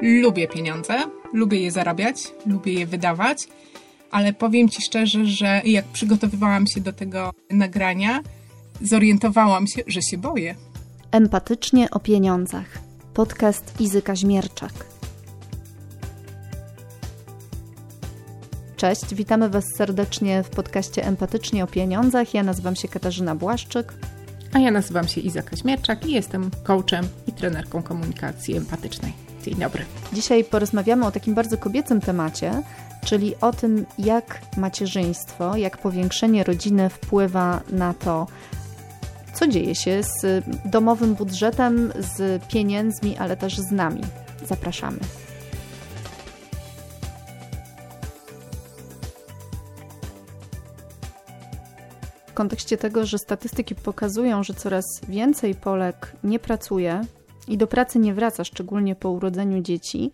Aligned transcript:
lubię 0.00 0.48
pieniądze, 0.48 0.94
lubię 1.32 1.60
je 1.60 1.70
zarabiać, 1.70 2.16
lubię 2.46 2.72
je 2.72 2.86
wydawać, 2.86 3.48
ale 4.10 4.32
powiem 4.32 4.68
Ci 4.68 4.82
szczerze, 4.82 5.26
że 5.26 5.62
jak 5.64 5.84
przygotowywałam 5.84 6.66
się 6.66 6.80
do 6.80 6.92
tego 6.92 7.30
nagrania, 7.50 8.20
zorientowałam 8.82 9.66
się, 9.66 9.82
że 9.86 10.02
się 10.02 10.18
boję. 10.18 10.54
Empatycznie 11.10 11.90
o 11.90 12.00
pieniądzach. 12.00 12.78
Podcast 13.14 13.80
Izy 13.80 14.02
Kaźmierczak. 14.02 14.72
Cześć, 18.76 19.14
witamy 19.14 19.48
Was 19.48 19.64
serdecznie 19.76 20.42
w 20.42 20.50
podcaście 20.50 21.04
Empatycznie 21.06 21.64
o 21.64 21.66
pieniądzach. 21.66 22.34
Ja 22.34 22.42
nazywam 22.42 22.76
się 22.76 22.88
Katarzyna 22.88 23.34
Błaszczyk. 23.34 23.94
A 24.52 24.58
ja 24.58 24.70
nazywam 24.70 25.08
się 25.08 25.20
Iza 25.20 25.42
Kaźmierczak 25.42 26.06
i 26.06 26.12
jestem 26.12 26.50
coachem 26.62 27.08
i 27.26 27.32
trenerką 27.32 27.82
komunikacji 27.82 28.56
empatycznej. 28.56 29.27
Dzień 29.48 29.58
dobry. 29.58 29.84
Dzisiaj 30.12 30.44
porozmawiamy 30.44 31.06
o 31.06 31.10
takim 31.10 31.34
bardzo 31.34 31.58
kobiecym 31.58 32.00
temacie, 32.00 32.62
czyli 33.04 33.34
o 33.40 33.52
tym, 33.52 33.86
jak 33.98 34.40
macierzyństwo, 34.56 35.56
jak 35.56 35.78
powiększenie 35.78 36.44
rodziny 36.44 36.90
wpływa 36.90 37.60
na 37.70 37.94
to, 37.94 38.26
co 39.34 39.46
dzieje 39.46 39.74
się 39.74 40.02
z 40.02 40.44
domowym 40.64 41.14
budżetem, 41.14 41.92
z 41.98 42.44
pieniędzmi, 42.44 43.16
ale 43.16 43.36
też 43.36 43.58
z 43.58 43.70
nami. 43.70 44.00
Zapraszamy. 44.46 44.98
W 52.26 52.32
kontekście 52.34 52.78
tego, 52.78 53.06
że 53.06 53.18
statystyki 53.18 53.74
pokazują, 53.74 54.42
że 54.42 54.54
coraz 54.54 54.84
więcej 55.08 55.54
Polek 55.54 56.12
nie 56.24 56.38
pracuje 56.38 57.04
i 57.48 57.58
do 57.58 57.66
pracy 57.66 57.98
nie 57.98 58.14
wraca, 58.14 58.44
szczególnie 58.44 58.96
po 58.96 59.10
urodzeniu 59.10 59.62
dzieci, 59.62 60.12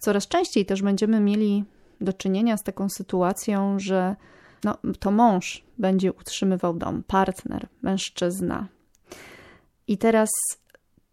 coraz 0.00 0.28
częściej 0.28 0.66
też 0.66 0.82
będziemy 0.82 1.20
mieli 1.20 1.64
do 2.00 2.12
czynienia 2.12 2.56
z 2.56 2.62
taką 2.62 2.88
sytuacją, 2.88 3.78
że 3.78 4.16
no, 4.64 4.78
to 4.98 5.10
mąż 5.10 5.64
będzie 5.78 6.12
utrzymywał 6.12 6.74
dom, 6.74 7.02
partner, 7.06 7.66
mężczyzna. 7.82 8.66
I 9.88 9.98
teraz, 9.98 10.30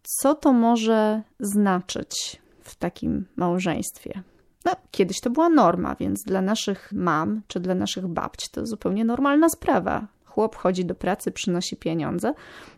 co 0.02 0.34
to 0.34 0.52
może 0.52 1.22
znaczyć 1.40 2.40
w 2.62 2.76
takim 2.76 3.26
małżeństwie? 3.36 4.22
No, 4.64 4.72
kiedyś 4.90 5.20
to 5.20 5.30
była 5.30 5.48
norma, 5.48 5.94
więc 5.94 6.22
dla 6.26 6.42
naszych 6.42 6.92
mam 6.92 7.42
czy 7.48 7.60
dla 7.60 7.74
naszych 7.74 8.06
babci 8.06 8.48
to 8.52 8.66
zupełnie 8.66 9.04
normalna 9.04 9.48
sprawa. 9.48 10.06
Chłop 10.38 10.56
chodzi 10.56 10.84
do 10.84 10.94
pracy, 10.94 11.30
przynosi 11.30 11.76
pieniądze, 11.76 12.34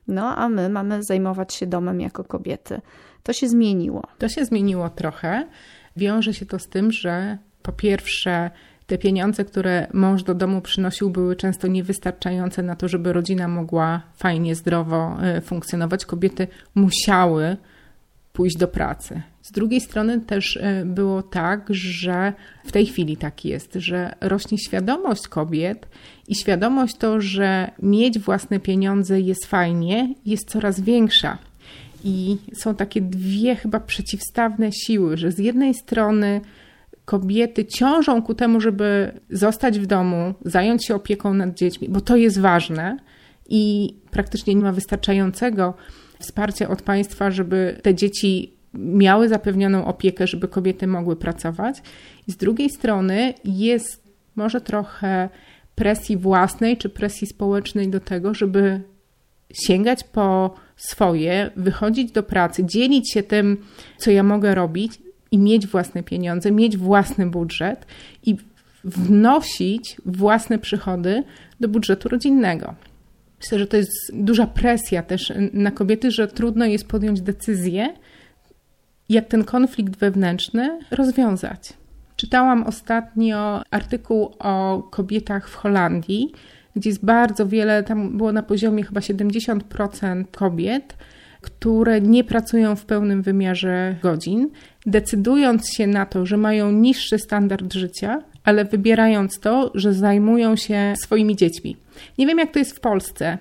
no 0.09 0.37
a 0.37 0.49
my 0.49 0.69
mamy 0.69 1.03
zajmować 1.03 1.55
się 1.55 1.67
domem 1.67 2.01
jako 2.01 2.25
kobiety. 2.25 2.81
To 3.23 3.33
się 3.33 3.49
zmieniło. 3.49 4.03
To 4.19 4.29
się 4.29 4.45
zmieniło 4.45 4.91
trochę. 4.91 5.49
Wiąże 5.97 6.35
się 6.35 6.47
to 6.47 6.59
z 6.59 6.69
tym, 6.69 6.93
że 6.93 7.39
po 7.63 7.73
pierwsze, 7.73 8.51
te 8.87 8.99
pieniądze, 8.99 9.45
które 9.45 9.87
mąż 9.93 10.23
do 10.23 10.35
domu 10.35 10.61
przynosił, 10.61 11.11
były 11.11 11.37
często 11.37 11.67
niewystarczające 11.67 12.63
na 12.63 12.77
to, 12.77 12.89
żeby 12.89 13.13
rodzina 13.13 13.49
mogła 13.49 14.03
fajnie, 14.17 14.55
zdrowo 14.55 15.17
e, 15.23 15.41
funkcjonować. 15.41 16.07
Kobiety 16.07 16.49
musiały 16.75 17.57
pójść 18.41 18.57
do 18.57 18.69
pracy. 18.69 19.23
Z 19.43 19.53
drugiej 19.53 19.81
strony 19.81 20.21
też 20.21 20.57
e, 20.57 20.85
było 20.85 21.23
tak, 21.23 21.67
że 21.71 22.33
w 22.65 22.73
tej 22.73 22.87
chwili 22.87 23.17
tak 23.17 23.45
jest, 23.45 23.75
że 23.75 24.15
rośnie 24.21 24.59
świadomość 24.59 25.29
kobiet 25.29 25.87
i 26.29 26.35
świadomość 26.35 26.97
to, 26.97 27.21
że 27.21 27.71
mieć 27.83 28.19
własne 28.19 28.61
pieniądze 28.61 29.21
jest 29.21 29.47
fajnie, 29.47 30.15
jest 30.27 30.49
coraz 30.49 30.81
większa. 30.81 31.39
I 32.05 32.37
są 32.55 32.75
takie 32.75 33.01
dwie 33.01 33.57
chyba 33.57 33.81
przeciwstawne 33.81 34.73
siły, 34.73 35.17
że 35.17 35.33
z 35.33 35.39
jednej 35.39 35.75
strony 35.75 36.41
kobiety 37.05 37.65
ciążą 37.65 38.23
ku 38.23 38.35
temu, 38.35 38.61
żeby 38.61 39.21
zostać 39.31 39.79
w 39.79 39.87
domu, 39.87 40.35
zająć 40.45 40.87
się 40.87 40.95
opieką 40.95 41.35
nad 41.35 41.55
dziećmi, 41.55 41.89
bo 41.89 42.01
to 42.01 42.17
jest 42.17 42.41
ważne 42.41 42.97
i 43.51 43.95
praktycznie 44.11 44.55
nie 44.55 44.63
ma 44.63 44.73
wystarczającego 44.73 45.75
wsparcia 46.19 46.69
od 46.69 46.83
państwa, 46.83 47.31
żeby 47.31 47.81
te 47.83 47.95
dzieci 47.95 48.53
miały 48.75 49.29
zapewnioną 49.29 49.85
opiekę, 49.85 50.27
żeby 50.27 50.49
kobiety 50.49 50.87
mogły 50.87 51.17
pracować. 51.17 51.83
I 52.27 52.33
z 52.33 52.37
drugiej 52.37 52.71
strony 52.71 53.35
jest 53.45 54.05
może 54.37 54.61
trochę 54.61 55.29
presji 55.75 56.17
własnej 56.17 56.77
czy 56.77 56.89
presji 56.89 57.27
społecznej 57.27 57.89
do 57.89 58.01
tego, 58.01 58.35
żeby 58.35 58.81
sięgać 59.53 60.05
po 60.05 60.55
swoje, 60.77 61.51
wychodzić 61.57 62.13
do 62.13 62.23
pracy, 62.23 62.65
dzielić 62.65 63.13
się 63.13 63.23
tym, 63.23 63.57
co 63.99 64.11
ja 64.11 64.23
mogę 64.23 64.55
robić 64.55 64.93
i 65.31 65.39
mieć 65.39 65.67
własne 65.67 66.03
pieniądze, 66.03 66.53
mieć 66.53 66.77
własny 66.77 67.27
budżet 67.27 67.87
i 68.27 68.37
wnosić 68.85 69.97
własne 70.07 70.59
przychody 70.59 71.23
do 71.61 71.69
budżetu 71.69 72.09
rodzinnego. 72.09 72.75
Myślę, 73.41 73.59
że 73.59 73.67
to 73.67 73.77
jest 73.77 73.93
duża 74.13 74.47
presja 74.47 75.03
też 75.03 75.33
na 75.53 75.71
kobiety, 75.71 76.11
że 76.11 76.29
trudno 76.29 76.65
jest 76.65 76.89
podjąć 76.89 77.21
decyzję, 77.21 77.95
jak 79.09 79.29
ten 79.29 79.45
konflikt 79.45 79.97
wewnętrzny 79.97 80.79
rozwiązać. 80.91 81.73
Czytałam 82.17 82.63
ostatnio 82.63 83.63
artykuł 83.71 84.35
o 84.39 84.83
kobietach 84.91 85.49
w 85.49 85.55
Holandii, 85.55 86.33
gdzie 86.77 86.91
jest 86.91 87.05
bardzo 87.05 87.47
wiele, 87.47 87.83
tam 87.83 88.17
było 88.17 88.33
na 88.33 88.43
poziomie 88.43 88.85
chyba 88.85 89.01
70% 89.01 90.25
kobiet, 90.33 90.97
które 91.41 92.01
nie 92.01 92.25
pracują 92.25 92.77
w 92.77 92.85
pełnym 92.85 93.23
wymiarze 93.23 93.97
godzin, 94.03 94.51
decydując 94.87 95.73
się 95.73 95.87
na 95.87 96.07
to, 96.07 96.27
że 96.27 96.37
mają 96.37 96.73
niższy 96.73 97.19
standard 97.19 97.73
życia, 97.73 98.23
ale 98.45 98.65
wybierając 98.65 99.41
to, 99.41 99.71
że 99.75 99.95
zajmują 99.95 100.57
się 100.57 100.95
swoimi 101.03 101.37
dziećmi. 101.37 101.77
Nie 102.19 102.27
wiem, 102.27 102.39
jak 102.39 102.53
to 102.53 102.59
jest 102.59 102.77
w 102.77 102.81
Polsce, 102.81 103.39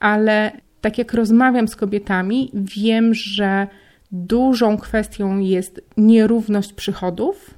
ale 0.00 0.52
tak 0.80 0.98
jak 0.98 1.14
rozmawiam 1.14 1.68
z 1.68 1.76
kobietami, 1.76 2.50
wiem, 2.54 3.14
że 3.14 3.66
dużą 4.12 4.78
kwestią 4.78 5.38
jest 5.38 5.80
nierówność 5.96 6.72
przychodów, 6.72 7.54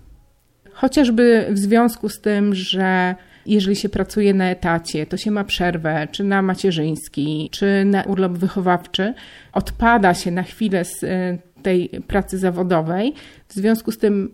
chociażby 0.72 1.46
w 1.50 1.58
związku 1.58 2.08
z 2.08 2.20
tym, 2.20 2.54
że 2.54 3.14
jeżeli 3.46 3.76
się 3.76 3.88
pracuje 3.88 4.34
na 4.34 4.50
etacie, 4.50 5.06
to 5.06 5.16
się 5.16 5.30
ma 5.30 5.44
przerwę, 5.44 6.08
czy 6.10 6.24
na 6.24 6.42
macierzyński, 6.42 7.48
czy 7.52 7.84
na 7.84 8.02
urlop 8.02 8.32
wychowawczy, 8.32 9.14
odpada 9.52 10.14
się 10.14 10.30
na 10.30 10.42
chwilę 10.42 10.84
z 10.84 11.04
e, 11.04 11.38
tej 11.62 11.88
pracy 12.06 12.38
zawodowej. 12.38 13.14
W 13.48 13.54
związku 13.54 13.92
z 13.92 13.98
tym 13.98 14.32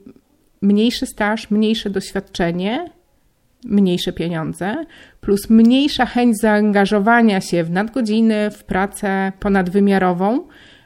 mniejszy 0.63 1.07
staż, 1.07 1.51
mniejsze 1.51 1.91
doświadczenie, 1.91 2.91
mniejsze 3.65 4.13
pieniądze, 4.13 4.77
plus 5.21 5.51
mniejsza 5.51 6.07
chęć 6.07 6.39
zaangażowania 6.39 7.41
się 7.41 7.65
w 7.65 7.71
nadgodziny, 7.71 8.51
w 8.51 8.65
pracę 8.65 9.33
ponadwymiarową, 9.41 10.41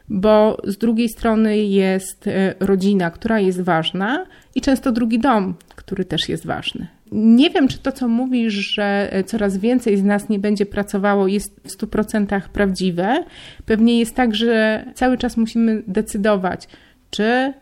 bo 0.09 0.57
z 0.65 0.79
drugiej 0.79 1.09
strony 1.09 1.59
jest 1.59 2.27
e, 2.27 2.55
rodzina, 2.61 3.11
która 3.11 3.41
jest 3.41 3.61
ważna 3.61 4.27
i 4.55 4.61
często 4.61 4.93
drugi 4.93 5.19
dom, 5.19 5.55
który 5.77 6.05
też 6.05 6.29
jest 6.29 6.47
ważny. 6.47 6.87
Nie 7.13 7.51
wiem, 7.51 7.69
czy 7.69 7.79
to, 7.79 7.93
co 7.93 8.09
mówisz, 8.09 8.55
że 8.55 9.09
e, 9.13 9.25
coraz 9.25 9.57
więcej 9.57 9.97
z 9.97 10.03
nas 10.03 10.29
nie 10.29 10.39
będzie 10.39 10.67
pracowało, 10.67 11.27
jest 11.27 11.61
w 11.65 11.69
100% 11.69 12.41
prawdziwe. 12.41 13.25
Pewnie 13.67 13.99
jest 13.99 14.15
tak, 14.15 14.35
że 14.35 14.85
cały 14.95 15.19
czas 15.19 15.37
musimy 15.37 15.83
decydować, 15.87 16.69
czy 17.11 17.53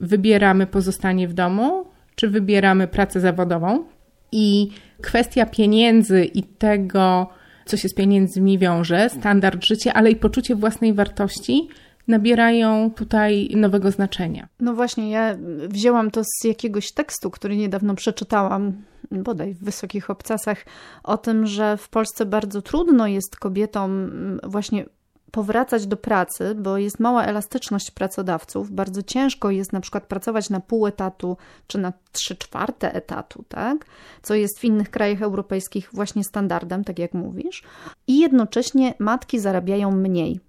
wybieramy 0.00 0.66
pozostanie 0.66 1.28
w 1.28 1.32
domu, 1.32 1.86
czy 2.14 2.28
wybieramy 2.28 2.88
pracę 2.88 3.20
zawodową. 3.20 3.84
I 4.32 4.70
kwestia 5.02 5.46
pieniędzy 5.46 6.24
i 6.24 6.42
tego, 6.42 7.28
co 7.64 7.76
się 7.76 7.88
z 7.88 7.94
pieniędzmi 7.94 8.58
wiąże, 8.58 9.10
standard 9.10 9.64
życia, 9.64 9.92
ale 9.94 10.10
i 10.10 10.16
poczucie 10.16 10.54
własnej 10.54 10.94
wartości 10.94 11.68
nabierają 12.08 12.90
tutaj 12.90 13.50
nowego 13.56 13.90
znaczenia. 13.90 14.48
No 14.60 14.74
właśnie, 14.74 15.10
ja 15.10 15.36
wzięłam 15.68 16.10
to 16.10 16.22
z 16.24 16.44
jakiegoś 16.44 16.92
tekstu, 16.92 17.30
który 17.30 17.56
niedawno 17.56 17.94
przeczytałam, 17.94 18.72
bodaj 19.10 19.54
w 19.54 19.64
Wysokich 19.64 20.10
Obcasach, 20.10 20.64
o 21.04 21.16
tym, 21.18 21.46
że 21.46 21.76
w 21.76 21.88
Polsce 21.88 22.26
bardzo 22.26 22.62
trudno 22.62 23.06
jest 23.06 23.36
kobietom 23.36 24.10
właśnie 24.42 24.84
powracać 25.30 25.86
do 25.86 25.96
pracy, 25.96 26.54
bo 26.54 26.78
jest 26.78 27.00
mała 27.00 27.24
elastyczność 27.24 27.90
pracodawców. 27.90 28.70
Bardzo 28.70 29.02
ciężko 29.02 29.50
jest 29.50 29.72
na 29.72 29.80
przykład 29.80 30.06
pracować 30.06 30.50
na 30.50 30.60
pół 30.60 30.86
etatu 30.86 31.36
czy 31.66 31.78
na 31.78 31.92
trzy 32.12 32.36
czwarte 32.36 32.94
etatu, 32.94 33.44
tak? 33.48 33.84
co 34.22 34.34
jest 34.34 34.58
w 34.58 34.64
innych 34.64 34.90
krajach 34.90 35.22
europejskich 35.22 35.90
właśnie 35.92 36.24
standardem, 36.24 36.84
tak 36.84 36.98
jak 36.98 37.14
mówisz. 37.14 37.62
I 38.06 38.18
jednocześnie 38.18 38.94
matki 38.98 39.38
zarabiają 39.38 39.90
mniej 39.90 40.40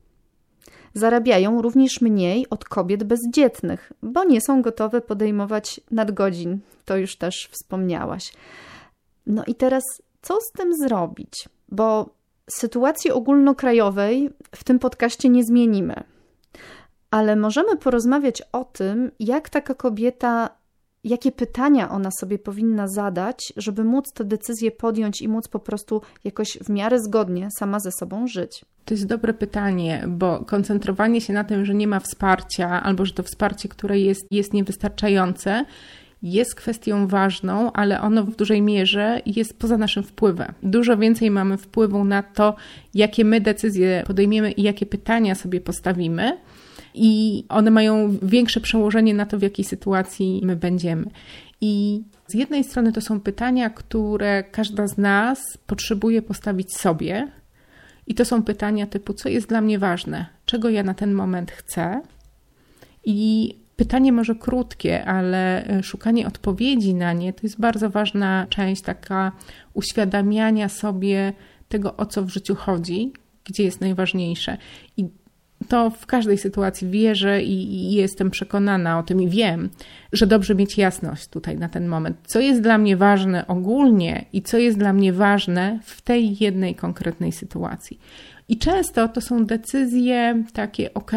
zarabiają 0.93 1.61
również 1.61 2.01
mniej 2.01 2.49
od 2.49 2.65
kobiet 2.65 3.03
bezdzietnych, 3.03 3.91
bo 4.01 4.23
nie 4.23 4.41
są 4.41 4.61
gotowe 4.61 5.01
podejmować 5.01 5.81
nadgodzin. 5.91 6.59
To 6.85 6.97
już 6.97 7.17
też 7.17 7.49
wspomniałaś. 7.51 8.33
No 9.25 9.43
i 9.47 9.55
teraz 9.55 9.83
co 10.21 10.37
z 10.41 10.51
tym 10.51 10.75
zrobić? 10.75 11.49
Bo 11.69 12.09
sytuacji 12.55 13.11
ogólnokrajowej 13.11 14.29
w 14.55 14.63
tym 14.63 14.79
podcaście 14.79 15.29
nie 15.29 15.43
zmienimy. 15.43 16.03
ale 17.11 17.35
możemy 17.35 17.77
porozmawiać 17.77 18.41
o 18.51 18.63
tym, 18.63 19.11
jak 19.19 19.49
taka 19.49 19.73
kobieta, 19.73 20.49
jakie 21.03 21.31
pytania 21.31 21.89
ona 21.91 22.09
sobie 22.19 22.39
powinna 22.39 22.87
zadać, 22.87 23.53
żeby 23.57 23.83
móc 23.83 24.13
te 24.13 24.25
decyzje 24.25 24.71
podjąć 24.71 25.21
i 25.21 25.27
móc 25.27 25.47
po 25.47 25.59
prostu 25.59 26.01
jakoś 26.23 26.57
w 26.63 26.69
miarę 26.69 26.99
zgodnie 26.99 27.47
sama 27.59 27.79
ze 27.79 27.91
sobą 27.91 28.27
żyć. 28.27 28.65
To 28.85 28.93
jest 28.93 29.05
dobre 29.07 29.33
pytanie, 29.33 30.05
bo 30.07 30.45
koncentrowanie 30.45 31.21
się 31.21 31.33
na 31.33 31.43
tym, 31.43 31.65
że 31.65 31.73
nie 31.73 31.87
ma 31.87 31.99
wsparcia, 31.99 32.83
albo 32.83 33.05
że 33.05 33.13
to 33.13 33.23
wsparcie, 33.23 33.69
które 33.69 33.99
jest, 33.99 34.21
jest 34.31 34.53
niewystarczające, 34.53 35.65
jest 36.23 36.55
kwestią 36.55 37.07
ważną, 37.07 37.71
ale 37.71 38.01
ono 38.01 38.23
w 38.23 38.35
dużej 38.35 38.61
mierze 38.61 39.21
jest 39.25 39.59
poza 39.59 39.77
naszym 39.77 40.03
wpływem. 40.03 40.53
Dużo 40.63 40.97
więcej 40.97 41.31
mamy 41.31 41.57
wpływu 41.57 42.03
na 42.03 42.23
to, 42.23 42.55
jakie 42.93 43.25
my 43.25 43.41
decyzje 43.41 44.03
podejmiemy 44.07 44.51
i 44.51 44.63
jakie 44.63 44.85
pytania 44.85 45.35
sobie 45.35 45.61
postawimy. 45.61 46.37
I 46.93 47.43
one 47.49 47.71
mają 47.71 48.17
większe 48.21 48.61
przełożenie 48.61 49.13
na 49.13 49.25
to, 49.25 49.39
w 49.39 49.41
jakiej 49.41 49.65
sytuacji 49.65 50.41
my 50.43 50.55
będziemy. 50.55 51.05
I 51.61 52.01
z 52.27 52.33
jednej 52.33 52.63
strony 52.63 52.91
to 52.91 53.01
są 53.01 53.19
pytania, 53.19 53.69
które 53.69 54.43
każda 54.43 54.87
z 54.87 54.97
nas 54.97 55.39
potrzebuje 55.67 56.21
postawić 56.21 56.75
sobie, 56.77 57.27
i 58.07 58.13
to 58.13 58.25
są 58.25 58.43
pytania 58.43 58.87
typu: 58.87 59.13
co 59.13 59.29
jest 59.29 59.49
dla 59.49 59.61
mnie 59.61 59.79
ważne, 59.79 60.25
czego 60.45 60.69
ja 60.69 60.83
na 60.83 60.93
ten 60.93 61.13
moment 61.13 61.51
chcę, 61.51 62.01
i 63.05 63.55
Pytanie 63.81 64.11
może 64.11 64.35
krótkie, 64.35 65.05
ale 65.05 65.65
e, 65.65 65.83
szukanie 65.83 66.27
odpowiedzi 66.27 66.93
na 66.93 67.13
nie 67.13 67.33
to 67.33 67.39
jest 67.43 67.59
bardzo 67.59 67.89
ważna 67.89 68.47
część 68.49 68.81
taka 68.81 69.31
uświadamiania 69.73 70.69
sobie 70.69 71.33
tego, 71.69 71.97
o 71.97 72.05
co 72.05 72.23
w 72.23 72.29
życiu 72.29 72.55
chodzi, 72.55 73.13
gdzie 73.45 73.63
jest 73.63 73.81
najważniejsze. 73.81 74.57
I 74.97 75.09
to 75.67 75.89
w 75.89 76.05
każdej 76.05 76.37
sytuacji 76.37 76.89
wierzę 76.89 77.43
i, 77.43 77.73
i, 77.73 77.93
jestem 77.93 78.31
przekonana 78.31 78.99
o 78.99 79.03
tym 79.03 79.21
i 79.21 79.29
wiem, 79.29 79.69
że 80.13 80.27
dobrze 80.27 80.55
mieć 80.55 80.77
jasność 80.77 81.27
tutaj 81.27 81.57
na 81.57 81.69
ten 81.69 81.87
moment. 81.87 82.17
Co 82.23 82.39
jest 82.39 82.61
dla 82.61 82.77
mnie 82.77 82.97
ważne 82.97 83.47
ogólnie 83.47 84.25
i 84.33 84.41
co 84.41 84.57
jest 84.57 84.77
dla 84.77 84.93
mnie 84.93 85.13
ważne 85.13 85.79
w 85.83 86.01
tej 86.01 86.43
jednej 86.43 86.75
konkretnej 86.75 87.31
sytuacji. 87.31 87.99
I 88.51 88.57
często 88.57 89.07
to 89.07 89.21
są 89.21 89.45
decyzje 89.45 90.43
takie, 90.53 90.93
ok, 90.93 91.11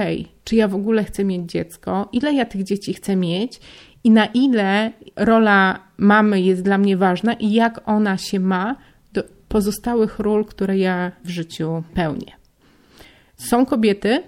czy 0.45 0.57
ja 0.57 0.69
w 0.69 0.75
ogóle 0.75 1.05
chcę 1.05 1.25
mieć 1.25 1.51
dziecko, 1.51 2.09
ile 2.13 2.35
ja 2.35 2.45
tych 2.45 2.63
dzieci 2.63 2.95
chcę 2.95 3.17
mieć 3.17 3.61
i 4.05 4.11
na 4.11 4.27
ile 4.27 4.93
rola 5.17 5.79
mamy 5.97 6.41
jest 6.41 6.63
dla 6.63 6.79
mnie 6.79 6.97
ważna 6.97 7.33
i 7.33 7.53
jak 7.53 7.81
ona 7.89 8.17
się 8.17 8.41
ma 8.41 8.77
do 9.13 9.23
pozostałych 9.49 10.19
ról, 10.19 10.45
które 10.45 10.79
ja 10.79 11.13
w 11.25 11.29
życiu 11.29 11.83
pełnię. 11.95 12.33
Są 13.37 13.67
kobiety, 13.67 14.23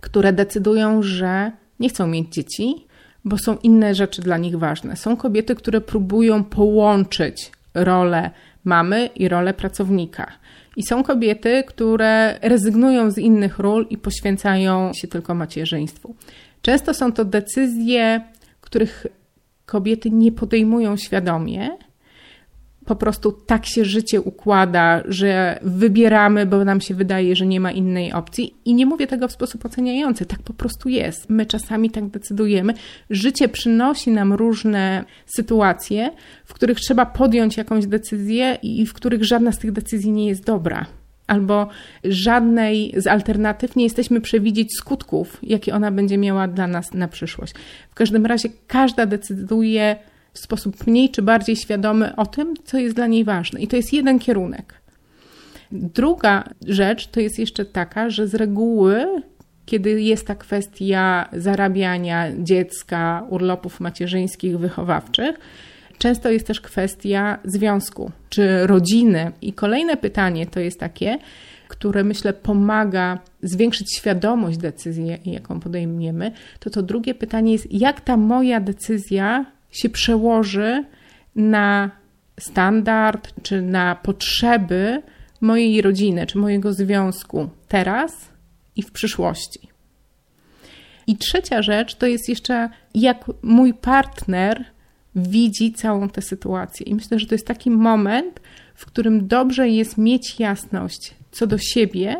które 0.00 0.32
decydują, 0.32 1.02
że 1.02 1.52
nie 1.80 1.88
chcą 1.88 2.06
mieć 2.06 2.34
dzieci, 2.34 2.86
bo 3.24 3.38
są 3.38 3.56
inne 3.62 3.94
rzeczy 3.94 4.22
dla 4.22 4.38
nich 4.38 4.58
ważne. 4.58 4.96
Są 4.96 5.16
kobiety, 5.16 5.54
które 5.54 5.80
próbują 5.80 6.44
połączyć 6.44 7.52
rolę 7.74 8.30
mamy 8.64 9.06
i 9.06 9.28
rolę 9.28 9.54
pracownika. 9.54 10.32
I 10.76 10.82
są 10.82 11.02
kobiety, 11.02 11.64
które 11.66 12.38
rezygnują 12.42 13.10
z 13.10 13.18
innych 13.18 13.58
ról 13.58 13.86
i 13.90 13.98
poświęcają 13.98 14.92
się 14.92 15.08
tylko 15.08 15.34
macierzyństwu. 15.34 16.14
Często 16.62 16.94
są 16.94 17.12
to 17.12 17.24
decyzje, 17.24 18.20
których 18.60 19.06
kobiety 19.66 20.10
nie 20.10 20.32
podejmują 20.32 20.96
świadomie, 20.96 21.70
po 22.84 22.96
prostu 22.96 23.32
tak 23.32 23.66
się 23.66 23.84
życie 23.84 24.20
układa, 24.20 25.02
że 25.04 25.58
wybieramy, 25.62 26.46
bo 26.46 26.64
nam 26.64 26.80
się 26.80 26.94
wydaje, 26.94 27.36
że 27.36 27.46
nie 27.46 27.60
ma 27.60 27.72
innej 27.72 28.12
opcji. 28.12 28.54
I 28.64 28.74
nie 28.74 28.86
mówię 28.86 29.06
tego 29.06 29.28
w 29.28 29.32
sposób 29.32 29.64
oceniający, 29.64 30.26
tak 30.26 30.42
po 30.42 30.52
prostu 30.52 30.88
jest. 30.88 31.30
My 31.30 31.46
czasami 31.46 31.90
tak 31.90 32.06
decydujemy. 32.08 32.74
Życie 33.10 33.48
przynosi 33.48 34.10
nam 34.10 34.32
różne 34.32 35.04
sytuacje, 35.26 36.10
w 36.44 36.54
których 36.54 36.80
trzeba 36.80 37.06
podjąć 37.06 37.56
jakąś 37.56 37.86
decyzję 37.86 38.58
i 38.62 38.86
w 38.86 38.94
których 38.94 39.24
żadna 39.24 39.52
z 39.52 39.58
tych 39.58 39.72
decyzji 39.72 40.12
nie 40.12 40.28
jest 40.28 40.44
dobra. 40.44 40.86
Albo 41.26 41.68
żadnej 42.04 42.94
z 42.96 43.06
alternatyw 43.06 43.76
nie 43.76 43.84
jesteśmy 43.84 44.20
przewidzieć 44.20 44.76
skutków, 44.76 45.38
jakie 45.42 45.74
ona 45.74 45.90
będzie 45.90 46.18
miała 46.18 46.48
dla 46.48 46.66
nas 46.66 46.94
na 46.94 47.08
przyszłość. 47.08 47.54
W 47.90 47.94
każdym 47.94 48.26
razie 48.26 48.48
każda 48.66 49.06
decyduje 49.06 49.96
w 50.34 50.38
sposób 50.38 50.86
mniej 50.86 51.10
czy 51.10 51.22
bardziej 51.22 51.56
świadomy 51.56 52.16
o 52.16 52.26
tym, 52.26 52.54
co 52.64 52.78
jest 52.78 52.96
dla 52.96 53.06
niej 53.06 53.24
ważne. 53.24 53.60
I 53.60 53.68
to 53.68 53.76
jest 53.76 53.92
jeden 53.92 54.18
kierunek. 54.18 54.74
Druga 55.72 56.44
rzecz 56.66 57.06
to 57.06 57.20
jest 57.20 57.38
jeszcze 57.38 57.64
taka, 57.64 58.10
że 58.10 58.28
z 58.28 58.34
reguły, 58.34 59.22
kiedy 59.66 60.02
jest 60.02 60.26
ta 60.26 60.34
kwestia 60.34 61.28
zarabiania 61.32 62.26
dziecka, 62.38 63.26
urlopów 63.30 63.80
macierzyńskich, 63.80 64.58
wychowawczych, 64.58 65.36
często 65.98 66.30
jest 66.30 66.46
też 66.46 66.60
kwestia 66.60 67.38
związku 67.44 68.10
czy 68.28 68.66
rodziny. 68.66 69.32
I 69.42 69.52
kolejne 69.52 69.96
pytanie 69.96 70.46
to 70.46 70.60
jest 70.60 70.80
takie, 70.80 71.18
które 71.68 72.04
myślę 72.04 72.32
pomaga 72.32 73.18
zwiększyć 73.42 73.96
świadomość 73.96 74.58
decyzji, 74.58 75.18
jaką 75.24 75.60
podejmiemy, 75.60 76.32
to 76.60 76.70
to 76.70 76.82
drugie 76.82 77.14
pytanie 77.14 77.52
jest, 77.52 77.72
jak 77.72 78.00
ta 78.00 78.16
moja 78.16 78.60
decyzja 78.60 79.46
się 79.74 79.88
przełoży 79.88 80.84
na 81.36 81.90
standard 82.40 83.32
czy 83.42 83.62
na 83.62 83.94
potrzeby 83.94 85.02
mojej 85.40 85.82
rodziny 85.82 86.26
czy 86.26 86.38
mojego 86.38 86.72
związku 86.72 87.48
teraz 87.68 88.28
i 88.76 88.82
w 88.82 88.92
przyszłości. 88.92 89.68
I 91.06 91.16
trzecia 91.16 91.62
rzecz 91.62 91.94
to 91.94 92.06
jest 92.06 92.28
jeszcze, 92.28 92.68
jak 92.94 93.24
mój 93.42 93.74
partner 93.74 94.64
widzi 95.16 95.72
całą 95.72 96.08
tę 96.08 96.22
sytuację. 96.22 96.86
I 96.86 96.94
myślę, 96.94 97.18
że 97.18 97.26
to 97.26 97.34
jest 97.34 97.46
taki 97.46 97.70
moment, 97.70 98.40
w 98.74 98.86
którym 98.86 99.28
dobrze 99.28 99.68
jest 99.68 99.98
mieć 99.98 100.40
jasność 100.40 101.14
co 101.30 101.46
do 101.46 101.58
siebie, 101.58 102.16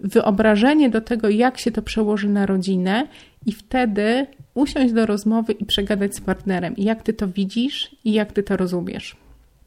wyobrażenie 0.00 0.90
do 0.90 1.00
tego, 1.00 1.28
jak 1.28 1.58
się 1.58 1.70
to 1.70 1.82
przełoży 1.82 2.28
na 2.28 2.46
rodzinę, 2.46 3.08
i 3.46 3.52
wtedy 3.52 4.26
usiąść 4.58 4.94
do 4.94 5.06
rozmowy 5.06 5.52
i 5.52 5.64
przegadać 5.64 6.16
z 6.16 6.20
partnerem, 6.20 6.74
jak 6.76 7.02
ty 7.02 7.12
to 7.12 7.28
widzisz 7.28 7.96
i 8.04 8.12
jak 8.12 8.32
ty 8.32 8.42
to 8.42 8.56
rozumiesz. 8.56 9.16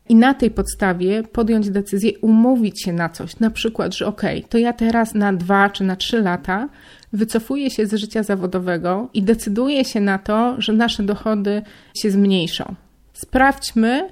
I 0.10 0.16
na 0.16 0.34
tej 0.34 0.52
podstawie 0.52 1.24
podjąć 1.24 1.70
decyzję, 1.70 2.12
umówić 2.22 2.84
się 2.84 2.94
na 2.94 3.10
coś. 3.10 3.40
Na 3.40 3.52
przykład, 3.52 3.96
że 3.96 4.06
ok, 4.08 4.22
to 4.50 4.58
ja 4.58 4.74
teraz 4.74 5.14
na 5.14 5.34
dwa 5.34 5.70
czy 5.70 5.84
na 5.84 5.96
trzy 5.96 6.22
lata 6.22 6.70
wycofuję 7.14 7.70
się 7.70 7.86
z 7.86 7.94
życia 7.94 8.24
zawodowego 8.24 9.10
i 9.14 9.24
decyduję 9.24 9.86
się 9.86 10.02
na 10.02 10.18
to, 10.18 10.56
że 10.58 10.74
nasze 10.74 11.04
dochody 11.04 11.62
się 11.96 12.12
zmniejszą. 12.12 12.76
Sprawdźmy, 13.14 14.10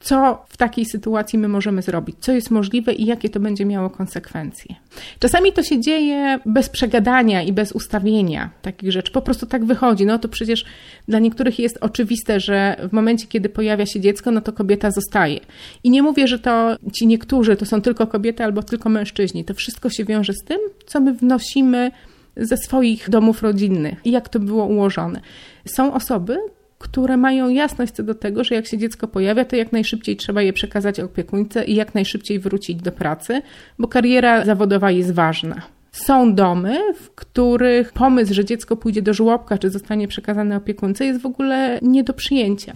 co 0.00 0.44
w 0.48 0.56
takiej 0.56 0.84
sytuacji 0.84 1.38
my 1.38 1.48
możemy 1.48 1.82
zrobić, 1.82 2.16
co 2.20 2.32
jest 2.32 2.50
możliwe 2.50 2.92
i 2.92 3.06
jakie 3.06 3.28
to 3.28 3.40
będzie 3.40 3.64
miało 3.64 3.90
konsekwencje. 3.90 4.74
Czasami 5.18 5.52
to 5.52 5.62
się 5.62 5.80
dzieje 5.80 6.40
bez 6.46 6.68
przegadania 6.68 7.42
i 7.42 7.52
bez 7.52 7.72
ustawienia 7.72 8.50
takich 8.62 8.92
rzeczy, 8.92 9.12
po 9.12 9.22
prostu 9.22 9.46
tak 9.46 9.64
wychodzi. 9.64 10.06
No 10.06 10.18
to 10.18 10.28
przecież 10.28 10.64
dla 11.08 11.18
niektórych 11.18 11.58
jest 11.58 11.78
oczywiste, 11.80 12.40
że 12.40 12.76
w 12.88 12.92
momencie, 12.92 13.26
kiedy 13.26 13.48
pojawia 13.48 13.86
się 13.86 14.00
dziecko, 14.00 14.30
no 14.30 14.40
to 14.40 14.52
kobieta 14.52 14.90
zostaje. 14.90 15.40
I 15.84 15.90
nie 15.90 16.02
mówię, 16.02 16.28
że 16.28 16.38
to 16.38 16.76
ci 16.92 17.06
niektórzy 17.06 17.56
to 17.56 17.66
są 17.66 17.82
tylko 17.82 18.06
kobiety 18.06 18.44
albo 18.44 18.62
tylko 18.62 18.88
mężczyźni. 18.88 19.44
To 19.44 19.54
wszystko 19.54 19.90
się 19.90 20.04
wiąże 20.04 20.32
z 20.32 20.44
tym, 20.44 20.58
co 20.86 21.00
my 21.00 21.12
wnosimy 21.12 21.90
ze 22.36 22.56
swoich 22.56 23.10
domów 23.10 23.42
rodzinnych 23.42 23.98
i 24.04 24.10
jak 24.10 24.28
to 24.28 24.40
było 24.40 24.64
ułożone. 24.64 25.20
Są 25.64 25.94
osoby, 25.94 26.36
które 26.80 27.16
mają 27.16 27.48
jasność 27.48 27.92
co 27.92 28.02
do 28.02 28.14
tego, 28.14 28.44
że 28.44 28.54
jak 28.54 28.66
się 28.66 28.78
dziecko 28.78 29.08
pojawia, 29.08 29.44
to 29.44 29.56
jak 29.56 29.72
najszybciej 29.72 30.16
trzeba 30.16 30.42
je 30.42 30.52
przekazać 30.52 31.00
opiekuńce 31.00 31.64
i 31.64 31.74
jak 31.74 31.94
najszybciej 31.94 32.38
wrócić 32.38 32.82
do 32.82 32.92
pracy, 32.92 33.42
bo 33.78 33.88
kariera 33.88 34.44
zawodowa 34.44 34.90
jest 34.90 35.12
ważna. 35.12 35.62
Są 35.92 36.34
domy, 36.34 36.94
w 36.94 37.10
których 37.10 37.92
pomysł, 37.92 38.34
że 38.34 38.44
dziecko 38.44 38.76
pójdzie 38.76 39.02
do 39.02 39.14
żłobka 39.14 39.58
czy 39.58 39.70
zostanie 39.70 40.08
przekazane 40.08 40.56
opiekunce, 40.56 41.04
jest 41.04 41.20
w 41.20 41.26
ogóle 41.26 41.78
nie 41.82 42.04
do 42.04 42.12
przyjęcia. 42.12 42.74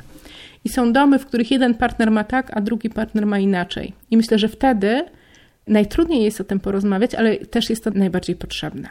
I 0.64 0.68
są 0.68 0.92
domy, 0.92 1.18
w 1.18 1.26
których 1.26 1.50
jeden 1.50 1.75
partner 1.75 2.11
ma 2.11 2.25
tak, 2.25 2.56
a 2.56 2.61
drugi 2.61 2.90
partner 2.90 3.26
ma 3.26 3.38
inaczej. 3.38 3.92
I 4.11 4.16
myślę, 4.16 4.38
że 4.38 4.49
wtedy 4.49 5.04
najtrudniej 5.68 6.25
jest 6.25 6.40
o 6.40 6.44
tym 6.44 6.61
porozmawiać, 6.61 7.14
ale 7.14 7.37
też 7.37 7.70
jest 7.70 7.84
to 7.84 7.90
najbardziej 7.90 8.37
potrzebne. 8.37 8.88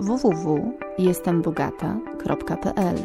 www.jestembogata.pl 0.00 2.96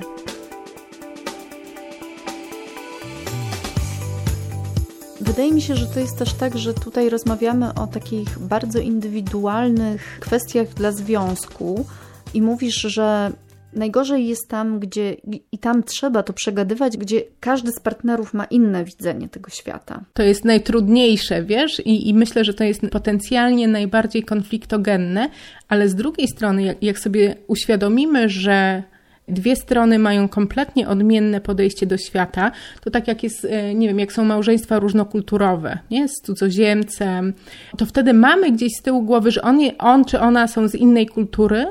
Wydaje 5.31 5.51
mi 5.51 5.61
się, 5.61 5.75
że 5.75 5.87
to 5.87 5.99
jest 5.99 6.17
też 6.17 6.33
tak, 6.33 6.57
że 6.57 6.73
tutaj 6.73 7.09
rozmawiamy 7.09 7.73
o 7.73 7.87
takich 7.87 8.39
bardzo 8.39 8.79
indywidualnych 8.79 10.17
kwestiach 10.19 10.67
dla 10.67 10.91
związku 10.91 11.85
i 12.33 12.41
mówisz, 12.41 12.75
że 12.75 13.31
Najgorzej 13.73 14.27
jest 14.27 14.47
tam, 14.47 14.79
gdzie 14.79 15.15
i 15.51 15.57
tam 15.57 15.83
trzeba 15.83 16.23
to 16.23 16.33
przegadywać, 16.33 16.97
gdzie 16.97 17.23
każdy 17.39 17.71
z 17.71 17.79
partnerów 17.79 18.33
ma 18.33 18.45
inne 18.45 18.83
widzenie 18.83 19.29
tego 19.29 19.49
świata. 19.49 20.03
To 20.13 20.23
jest 20.23 20.45
najtrudniejsze, 20.45 21.43
wiesz, 21.43 21.79
i, 21.79 22.09
i 22.09 22.13
myślę, 22.13 22.43
że 22.43 22.53
to 22.53 22.63
jest 22.63 22.81
potencjalnie 22.81 23.67
najbardziej 23.67 24.23
konfliktogenne, 24.23 25.29
ale 25.67 25.89
z 25.89 25.95
drugiej 25.95 26.27
strony, 26.27 26.63
jak, 26.63 26.83
jak 26.83 26.99
sobie 26.99 27.35
uświadomimy, 27.47 28.29
że 28.29 28.83
dwie 29.31 29.55
strony 29.55 29.99
mają 29.99 30.27
kompletnie 30.27 30.87
odmienne 30.87 31.41
podejście 31.41 31.85
do 31.85 31.97
świata, 31.97 32.51
to 32.83 32.91
tak 32.91 33.07
jak 33.07 33.23
jest, 33.23 33.45
e, 33.45 33.75
nie 33.75 33.87
wiem, 33.87 33.99
jak 33.99 34.13
są 34.13 34.25
małżeństwa 34.25 34.79
różnokulturowe, 34.79 35.79
nie, 35.91 36.07
z 36.07 36.13
cudzoziemcem, 36.25 37.33
to 37.77 37.85
wtedy 37.85 38.13
mamy 38.13 38.51
gdzieś 38.51 38.71
z 38.79 38.81
tyłu 38.81 39.01
głowy, 39.01 39.31
że 39.31 39.41
on, 39.41 39.59
on 39.79 40.05
czy 40.05 40.19
ona 40.19 40.47
są 40.47 40.67
z 40.67 40.75
innej 40.75 41.07
kultury 41.07 41.65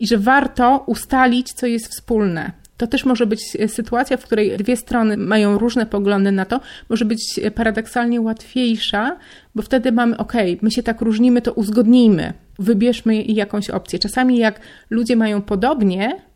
i 0.00 0.06
że 0.06 0.18
warto 0.18 0.84
ustalić, 0.86 1.52
co 1.52 1.66
jest 1.66 1.88
wspólne. 1.88 2.52
To 2.78 2.86
też 2.86 3.04
może 3.04 3.26
być 3.26 3.56
e, 3.58 3.68
sytuacja, 3.68 4.16
w 4.16 4.24
której 4.24 4.56
dwie 4.56 4.76
strony 4.76 5.16
mają 5.16 5.58
różne 5.58 5.86
poglądy 5.86 6.32
na 6.32 6.44
to, 6.44 6.60
może 6.88 7.04
być 7.04 7.40
e, 7.42 7.50
paradoksalnie 7.50 8.20
łatwiejsza, 8.20 9.16
bo 9.54 9.62
wtedy 9.62 9.92
mamy, 9.92 10.16
ok, 10.16 10.32
my 10.62 10.70
się 10.70 10.82
tak 10.82 11.00
różnimy, 11.00 11.42
to 11.42 11.52
uzgodnijmy, 11.52 12.32
wybierzmy 12.58 13.22
jakąś 13.22 13.70
opcję. 13.70 13.98
Czasami 13.98 14.38
jak 14.38 14.60
ludzie 14.90 15.16
mają 15.16 15.42
podobnie, 15.42 16.27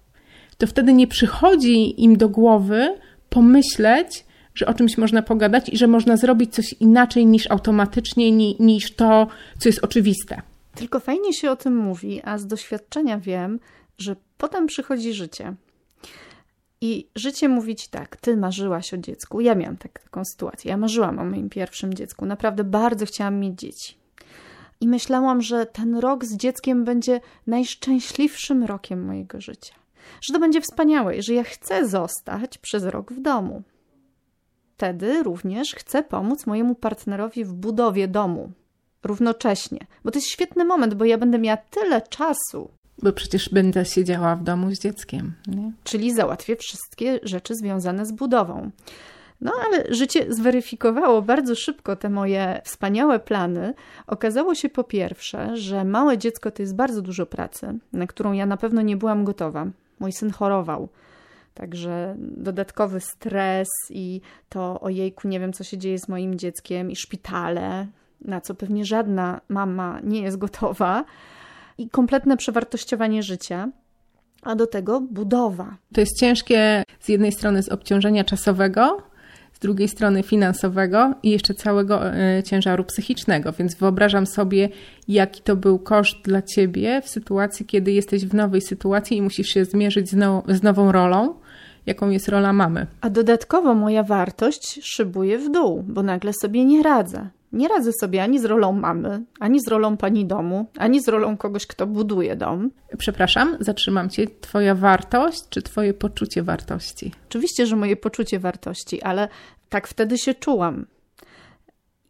to 0.58 0.66
wtedy 0.66 0.92
nie 0.92 1.06
przychodzi 1.06 2.04
im 2.04 2.16
do 2.16 2.28
głowy 2.28 2.98
pomyśleć, 3.28 4.24
że 4.54 4.66
o 4.66 4.74
czymś 4.74 4.98
można 4.98 5.22
pogadać 5.22 5.68
i 5.68 5.76
że 5.76 5.86
można 5.86 6.16
zrobić 6.16 6.54
coś 6.54 6.72
inaczej 6.72 7.26
niż 7.26 7.50
automatycznie, 7.50 8.32
niż 8.58 8.94
to, 8.94 9.26
co 9.58 9.68
jest 9.68 9.84
oczywiste. 9.84 10.42
Tylko 10.74 11.00
fajnie 11.00 11.32
się 11.32 11.50
o 11.50 11.56
tym 11.56 11.76
mówi, 11.76 12.20
a 12.24 12.38
z 12.38 12.46
doświadczenia 12.46 13.18
wiem, 13.18 13.60
że 13.98 14.16
potem 14.38 14.66
przychodzi 14.66 15.12
życie. 15.12 15.54
I 16.80 17.06
życie 17.16 17.48
mówi 17.48 17.76
ci 17.76 17.88
tak, 17.90 18.16
ty 18.16 18.36
marzyłaś 18.36 18.94
o 18.94 18.98
dziecku. 18.98 19.40
Ja 19.40 19.54
miałam 19.54 19.76
tak, 19.76 20.02
taką 20.02 20.24
sytuację. 20.24 20.70
Ja 20.70 20.76
marzyłam 20.76 21.18
o 21.18 21.24
moim 21.24 21.50
pierwszym 21.50 21.94
dziecku. 21.94 22.26
Naprawdę 22.26 22.64
bardzo 22.64 23.06
chciałam 23.06 23.40
mieć 23.40 23.58
dzieci. 23.58 23.94
I 24.80 24.88
myślałam, 24.88 25.42
że 25.42 25.66
ten 25.66 25.96
rok 25.96 26.24
z 26.24 26.36
dzieckiem 26.36 26.84
będzie 26.84 27.20
najszczęśliwszym 27.46 28.64
rokiem 28.64 29.04
mojego 29.04 29.40
życia 29.40 29.81
że 30.22 30.34
to 30.34 30.40
będzie 30.40 30.60
wspaniałe 30.60 31.16
i 31.16 31.22
że 31.22 31.34
ja 31.34 31.44
chcę 31.44 31.88
zostać 31.88 32.58
przez 32.58 32.84
rok 32.84 33.12
w 33.12 33.20
domu. 33.20 33.62
Wtedy 34.76 35.22
również 35.22 35.74
chcę 35.74 36.02
pomóc 36.02 36.46
mojemu 36.46 36.74
partnerowi 36.74 37.44
w 37.44 37.52
budowie 37.52 38.08
domu 38.08 38.52
równocześnie, 39.04 39.86
bo 40.04 40.10
to 40.10 40.18
jest 40.18 40.28
świetny 40.28 40.64
moment, 40.64 40.94
bo 40.94 41.04
ja 41.04 41.18
będę 41.18 41.38
miała 41.38 41.56
tyle 41.56 42.02
czasu. 42.02 42.70
Bo 43.02 43.12
przecież 43.12 43.48
będę 43.48 43.84
siedziała 43.84 44.36
w 44.36 44.42
domu 44.42 44.74
z 44.74 44.78
dzieckiem. 44.78 45.34
Nie? 45.46 45.72
Czyli 45.84 46.14
załatwię 46.14 46.56
wszystkie 46.56 47.20
rzeczy 47.22 47.54
związane 47.54 48.06
z 48.06 48.12
budową. 48.12 48.70
No 49.40 49.52
ale 49.64 49.94
życie 49.94 50.26
zweryfikowało 50.28 51.22
bardzo 51.22 51.54
szybko 51.54 51.96
te 51.96 52.10
moje 52.10 52.60
wspaniałe 52.64 53.20
plany. 53.20 53.74
Okazało 54.06 54.54
się 54.54 54.68
po 54.68 54.84
pierwsze, 54.84 55.56
że 55.56 55.84
małe 55.84 56.18
dziecko 56.18 56.50
to 56.50 56.62
jest 56.62 56.76
bardzo 56.76 57.02
dużo 57.02 57.26
pracy, 57.26 57.78
na 57.92 58.06
którą 58.06 58.32
ja 58.32 58.46
na 58.46 58.56
pewno 58.56 58.82
nie 58.82 58.96
byłam 58.96 59.24
gotowa. 59.24 59.66
Mój 60.02 60.12
syn 60.12 60.30
chorował. 60.30 60.88
Także 61.54 62.14
dodatkowy 62.18 63.00
stres 63.00 63.68
i 63.90 64.20
to 64.48 64.80
ojejku, 64.80 65.28
nie 65.28 65.40
wiem 65.40 65.52
co 65.52 65.64
się 65.64 65.78
dzieje 65.78 65.98
z 65.98 66.08
moim 66.08 66.38
dzieckiem 66.38 66.90
i 66.90 66.96
szpitale, 66.96 67.86
na 68.20 68.40
co 68.40 68.54
pewnie 68.54 68.84
żadna 68.84 69.40
mama 69.48 70.00
nie 70.04 70.22
jest 70.22 70.36
gotowa 70.38 71.04
i 71.78 71.90
kompletne 71.90 72.36
przewartościowanie 72.36 73.22
życia. 73.22 73.68
A 74.42 74.54
do 74.54 74.66
tego 74.66 75.00
budowa. 75.00 75.76
To 75.94 76.00
jest 76.00 76.20
ciężkie 76.20 76.84
z 77.00 77.08
jednej 77.08 77.32
strony 77.32 77.62
z 77.62 77.68
obciążenia 77.68 78.24
czasowego, 78.24 79.02
drugiej 79.62 79.88
strony 79.88 80.22
finansowego 80.22 81.14
i 81.22 81.30
jeszcze 81.30 81.54
całego 81.54 82.14
e, 82.14 82.42
ciężaru 82.42 82.84
psychicznego. 82.84 83.52
Więc 83.52 83.74
wyobrażam 83.74 84.26
sobie, 84.26 84.68
jaki 85.08 85.42
to 85.42 85.56
był 85.56 85.78
koszt 85.78 86.16
dla 86.24 86.42
ciebie 86.42 87.02
w 87.02 87.08
sytuacji, 87.08 87.66
kiedy 87.66 87.92
jesteś 87.92 88.26
w 88.26 88.34
nowej 88.34 88.60
sytuacji 88.60 89.16
i 89.16 89.22
musisz 89.22 89.48
się 89.48 89.64
zmierzyć 89.64 90.10
z, 90.10 90.16
z 90.48 90.62
nową 90.62 90.92
rolą 90.92 91.34
jaką 91.86 92.10
jest 92.10 92.28
rola 92.28 92.52
mamy. 92.52 92.86
A 93.00 93.10
dodatkowo 93.10 93.74
moja 93.74 94.02
wartość 94.02 94.80
szybuje 94.82 95.38
w 95.38 95.50
dół, 95.50 95.84
bo 95.88 96.02
nagle 96.02 96.32
sobie 96.32 96.64
nie 96.64 96.82
radzę. 96.82 97.28
Nie 97.52 97.68
radzę 97.68 97.92
sobie 97.92 98.22
ani 98.22 98.38
z 98.38 98.44
rolą 98.44 98.72
mamy, 98.72 99.24
ani 99.40 99.60
z 99.60 99.68
rolą 99.68 99.96
pani 99.96 100.26
domu, 100.26 100.66
ani 100.78 101.02
z 101.02 101.08
rolą 101.08 101.36
kogoś, 101.36 101.66
kto 101.66 101.86
buduje 101.86 102.36
dom. 102.36 102.70
Przepraszam, 102.98 103.56
zatrzymam 103.60 104.10
cię. 104.10 104.26
Twoja 104.40 104.74
wartość 104.74 105.48
czy 105.48 105.62
twoje 105.62 105.94
poczucie 105.94 106.42
wartości? 106.42 107.12
Oczywiście, 107.28 107.66
że 107.66 107.76
moje 107.76 107.96
poczucie 107.96 108.38
wartości, 108.38 109.02
ale 109.02 109.28
tak 109.68 109.88
wtedy 109.88 110.18
się 110.18 110.34
czułam. 110.34 110.86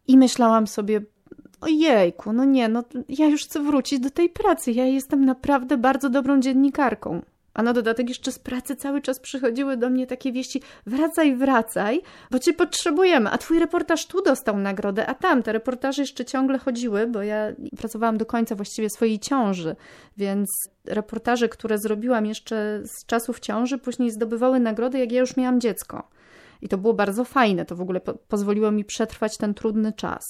I 0.07 0.17
myślałam 0.17 0.67
sobie, 0.67 1.01
ojejku, 1.61 2.33
no 2.33 2.45
nie, 2.45 2.69
no 2.69 2.83
ja 3.09 3.27
już 3.27 3.45
chcę 3.45 3.63
wrócić 3.63 3.99
do 3.99 4.09
tej 4.09 4.29
pracy. 4.29 4.71
Ja 4.71 4.85
jestem 4.85 5.25
naprawdę 5.25 5.77
bardzo 5.77 6.09
dobrą 6.09 6.39
dziennikarką. 6.39 7.21
A 7.53 7.63
na 7.63 7.73
dodatek 7.73 8.09
jeszcze 8.09 8.31
z 8.31 8.39
pracy 8.39 8.75
cały 8.75 9.01
czas 9.01 9.19
przychodziły 9.19 9.77
do 9.77 9.89
mnie 9.89 10.07
takie 10.07 10.31
wieści: 10.31 10.61
wracaj, 10.85 11.35
wracaj, 11.35 12.01
bo 12.31 12.39
cię 12.39 12.53
potrzebujemy. 12.53 13.29
A 13.29 13.37
twój 13.37 13.59
reportaż 13.59 14.05
tu 14.05 14.21
dostał 14.23 14.57
nagrodę, 14.57 15.05
a 15.07 15.13
tam 15.13 15.43
te 15.43 15.51
reportaże 15.53 16.01
jeszcze 16.01 16.25
ciągle 16.25 16.57
chodziły, 16.57 17.07
bo 17.07 17.23
ja 17.23 17.53
pracowałam 17.77 18.17
do 18.17 18.25
końca 18.25 18.55
właściwie 18.55 18.89
swojej 18.89 19.19
ciąży, 19.19 19.75
więc 20.17 20.49
reportaże, 20.85 21.49
które 21.49 21.77
zrobiłam 21.77 22.25
jeszcze 22.25 22.81
z 22.83 23.05
czasów 23.05 23.39
ciąży, 23.39 23.77
później 23.77 24.11
zdobywały 24.11 24.59
nagrody, 24.59 24.99
jak 24.99 25.11
ja 25.11 25.19
już 25.19 25.37
miałam 25.37 25.61
dziecko. 25.61 26.09
I 26.61 26.69
to 26.69 26.77
było 26.77 26.93
bardzo 26.93 27.25
fajne, 27.25 27.65
to 27.65 27.75
w 27.75 27.81
ogóle 27.81 27.99
po 27.99 28.13
pozwoliło 28.13 28.71
mi 28.71 28.85
przetrwać 28.85 29.37
ten 29.37 29.53
trudny 29.53 29.93
czas. 29.93 30.23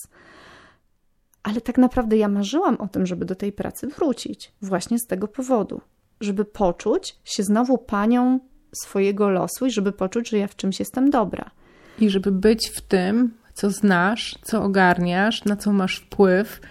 Ale 1.44 1.62
tak 1.62 1.78
naprawdę 1.78 2.18
ja 2.18 2.28
marzyłam 2.28 2.76
o 2.76 2.88
tym, 2.88 3.06
żeby 3.06 3.26
do 3.26 3.36
tej 3.36 3.52
pracy 3.52 3.88
wrócić, 3.88 4.54
właśnie 4.62 5.00
z 5.00 5.06
tego 5.08 5.28
powodu 5.28 5.82
żeby 6.24 6.46
poczuć 6.46 7.16
się 7.24 7.44
znowu 7.44 7.78
panią 7.78 8.40
swojego 8.76 9.30
losu 9.30 9.66
i 9.66 9.72
żeby 9.72 9.92
poczuć, 9.92 10.30
że 10.30 10.38
ja 10.38 10.48
w 10.48 10.56
czymś 10.56 10.80
jestem 10.80 11.10
dobra. 11.10 11.52
I 12.00 12.10
żeby 12.10 12.32
być 12.32 12.70
w 12.70 12.82
tym, 12.82 13.34
co 13.54 13.70
znasz, 13.70 14.36
co 14.44 14.64
ogarniasz, 14.64 15.46
na 15.46 15.56
co 15.56 15.74
masz 15.74 15.96
wpływ 15.96 16.62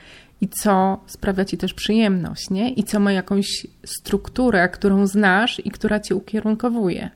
i 0.40 0.48
co 0.48 1.00
sprawia 1.06 1.44
ci 1.44 1.58
też 1.58 1.74
przyjemność, 1.74 2.50
nie? 2.50 2.72
I 2.72 2.84
co 2.84 3.00
ma 3.00 3.12
jakąś 3.12 3.66
strukturę, 3.84 4.68
którą 4.68 5.06
znasz 5.06 5.66
i 5.66 5.70
która 5.70 6.00
cię 6.00 6.14
ukierunkowuje. 6.14 7.10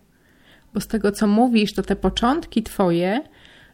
Bo 0.75 0.81
z 0.81 0.87
tego, 0.87 1.13
co 1.13 1.27
mówisz, 1.27 1.75
to 1.75 1.83
te 1.83 1.97
początki 1.97 2.63
twoje 2.63 3.21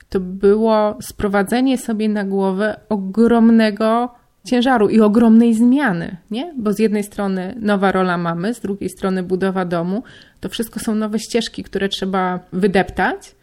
to 0.09 0.21
było 0.21 0.99
sprowadzenie 1.02 1.78
sobie 1.78 2.09
na 2.09 2.25
głowę 2.25 2.81
ogromnego 2.88 4.14
ciężaru 4.44 4.88
i 4.88 5.00
ogromnej 5.00 5.54
zmiany, 5.54 6.16
nie? 6.30 6.54
Bo 6.56 6.72
z 6.72 6.78
jednej 6.78 7.04
strony 7.04 7.54
nowa 7.61 7.92
rola 7.92 8.18
mamy, 8.18 8.54
z 8.54 8.61
drugiej 8.61 8.90
strony 8.90 9.22
budowa 9.22 9.64
domu, 9.64 10.02
to 10.40 10.49
wszystko 10.49 10.80
są 10.80 10.94
nowe 10.94 11.18
ścieżki, 11.18 11.62
które 11.62 11.88
trzeba 11.88 12.40
wydeptać, 12.52 13.34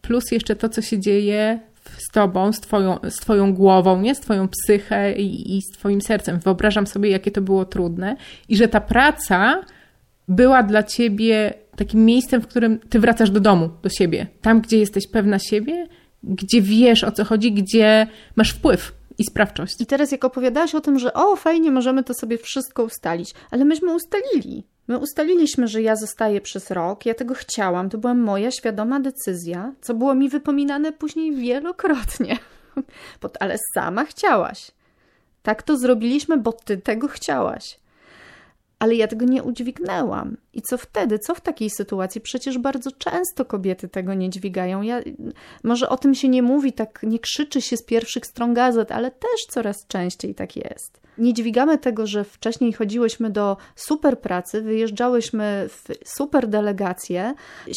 plus 0.00 0.30
jeszcze 0.30 0.56
to, 0.56 0.68
co 0.68 0.82
się 0.82 0.98
dzieje 0.98 1.60
z 1.98 2.12
tobą, 2.12 2.52
z 2.52 2.60
twoją, 2.60 2.98
z 3.10 3.16
twoją 3.16 3.54
głową, 3.54 4.00
nie? 4.00 4.14
Z 4.14 4.20
twoją 4.20 4.48
psychę 4.48 5.12
i, 5.12 5.56
i 5.56 5.62
z 5.62 5.70
twoim 5.78 6.00
sercem. 6.00 6.38
Wyobrażam 6.38 6.86
sobie, 6.86 7.10
jakie 7.10 7.30
to 7.30 7.40
było 7.40 7.64
trudne 7.64 8.16
i 8.48 8.56
że 8.56 8.68
ta 8.68 8.80
praca 8.80 9.60
była 10.28 10.62
dla 10.62 10.82
ciebie 10.82 11.54
takim 11.76 12.04
miejscem, 12.04 12.40
w 12.42 12.46
którym 12.46 12.78
ty 12.78 13.00
wracasz 13.00 13.30
do 13.30 13.40
domu, 13.40 13.70
do 13.82 13.88
siebie. 13.88 14.26
Tam, 14.40 14.60
gdzie 14.60 14.78
jesteś 14.78 15.06
pewna 15.06 15.38
siebie, 15.38 15.86
gdzie 16.22 16.62
wiesz 16.62 17.04
o 17.04 17.12
co 17.12 17.24
chodzi, 17.24 17.52
gdzie 17.52 18.06
masz 18.36 18.50
wpływ 18.50 18.97
i 19.18 19.24
sprawczość. 19.24 19.80
I 19.80 19.86
teraz 19.86 20.12
jak 20.12 20.24
opowiadałaś 20.24 20.74
o 20.74 20.80
tym, 20.80 20.98
że 20.98 21.14
o, 21.14 21.36
fajnie, 21.36 21.70
możemy 21.70 22.04
to 22.04 22.14
sobie 22.14 22.38
wszystko 22.38 22.84
ustalić, 22.84 23.34
ale 23.50 23.64
myśmy 23.64 23.94
ustalili. 23.94 24.66
My 24.88 24.98
ustaliliśmy, 24.98 25.68
że 25.68 25.82
ja 25.82 25.96
zostaję 25.96 26.40
przez 26.40 26.70
rok, 26.70 27.06
ja 27.06 27.14
tego 27.14 27.34
chciałam, 27.34 27.90
to 27.90 27.98
była 27.98 28.14
moja 28.14 28.50
świadoma 28.50 29.00
decyzja, 29.00 29.74
co 29.80 29.94
było 29.94 30.14
mi 30.14 30.28
wypominane 30.28 30.92
później 30.92 31.36
wielokrotnie. 31.36 32.38
ale 33.40 33.56
sama 33.74 34.04
chciałaś. 34.04 34.70
Tak 35.42 35.62
to 35.62 35.76
zrobiliśmy, 35.76 36.36
bo 36.36 36.52
ty 36.52 36.76
tego 36.76 37.08
chciałaś 37.08 37.78
ale 38.78 38.94
ja 38.94 39.08
tego 39.08 39.24
nie 39.26 39.42
udźwignęłam. 39.42 40.36
I 40.58 40.62
co 40.62 40.78
wtedy? 40.78 41.18
Co 41.18 41.34
w 41.34 41.40
takiej 41.40 41.70
sytuacji? 41.70 42.20
Przecież 42.20 42.58
bardzo 42.58 42.90
często 42.92 43.44
kobiety 43.44 43.88
tego 43.88 44.14
nie 44.14 44.30
dźwigają. 44.30 44.82
Ja, 44.82 45.00
może 45.64 45.88
o 45.88 45.96
tym 45.96 46.14
się 46.14 46.28
nie 46.28 46.42
mówi, 46.42 46.72
tak 46.72 47.00
nie 47.02 47.18
krzyczy 47.18 47.62
się 47.62 47.76
z 47.76 47.84
pierwszych 47.84 48.26
stron 48.26 48.54
gazet, 48.54 48.92
ale 48.92 49.10
też 49.10 49.46
coraz 49.50 49.86
częściej 49.86 50.34
tak 50.34 50.56
jest 50.56 51.08
nie 51.18 51.34
dźwigamy 51.34 51.78
tego, 51.78 52.06
że 52.06 52.24
wcześniej 52.24 52.72
chodziłyśmy 52.72 53.30
do 53.30 53.56
super 53.76 54.20
pracy, 54.20 54.62
wyjeżdżałyśmy 54.62 55.68
w 55.68 55.88
super 56.04 56.48
delegacje, 56.48 57.34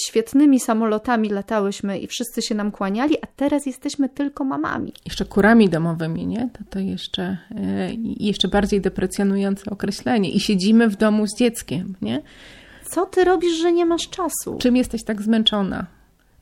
świetnymi 0.07 0.59
samolotami 0.59 1.29
latałyśmy 1.29 1.99
i 1.99 2.07
wszyscy 2.07 2.41
się 2.41 2.55
nam 2.55 2.71
kłaniali, 2.71 3.17
a 3.21 3.27
teraz 3.35 3.65
jesteśmy 3.65 4.09
tylko 4.09 4.43
mamami. 4.43 4.93
Jeszcze 5.05 5.25
kurami 5.25 5.69
domowymi, 5.69 6.27
nie? 6.27 6.49
To, 6.53 6.59
to 6.69 6.79
jeszcze, 6.79 7.37
yy, 7.51 7.97
jeszcze 8.19 8.47
bardziej 8.47 8.81
deprecjonujące 8.81 9.71
określenie. 9.71 10.31
I 10.31 10.39
siedzimy 10.39 10.89
w 10.89 10.95
domu 10.95 11.27
z 11.27 11.35
dzieckiem, 11.37 11.95
nie? 12.01 12.21
Co 12.91 13.05
ty 13.05 13.23
robisz, 13.23 13.53
że 13.53 13.71
nie 13.71 13.85
masz 13.85 14.09
czasu? 14.09 14.57
Czym 14.59 14.75
jesteś 14.75 15.03
tak 15.03 15.21
zmęczona? 15.21 15.85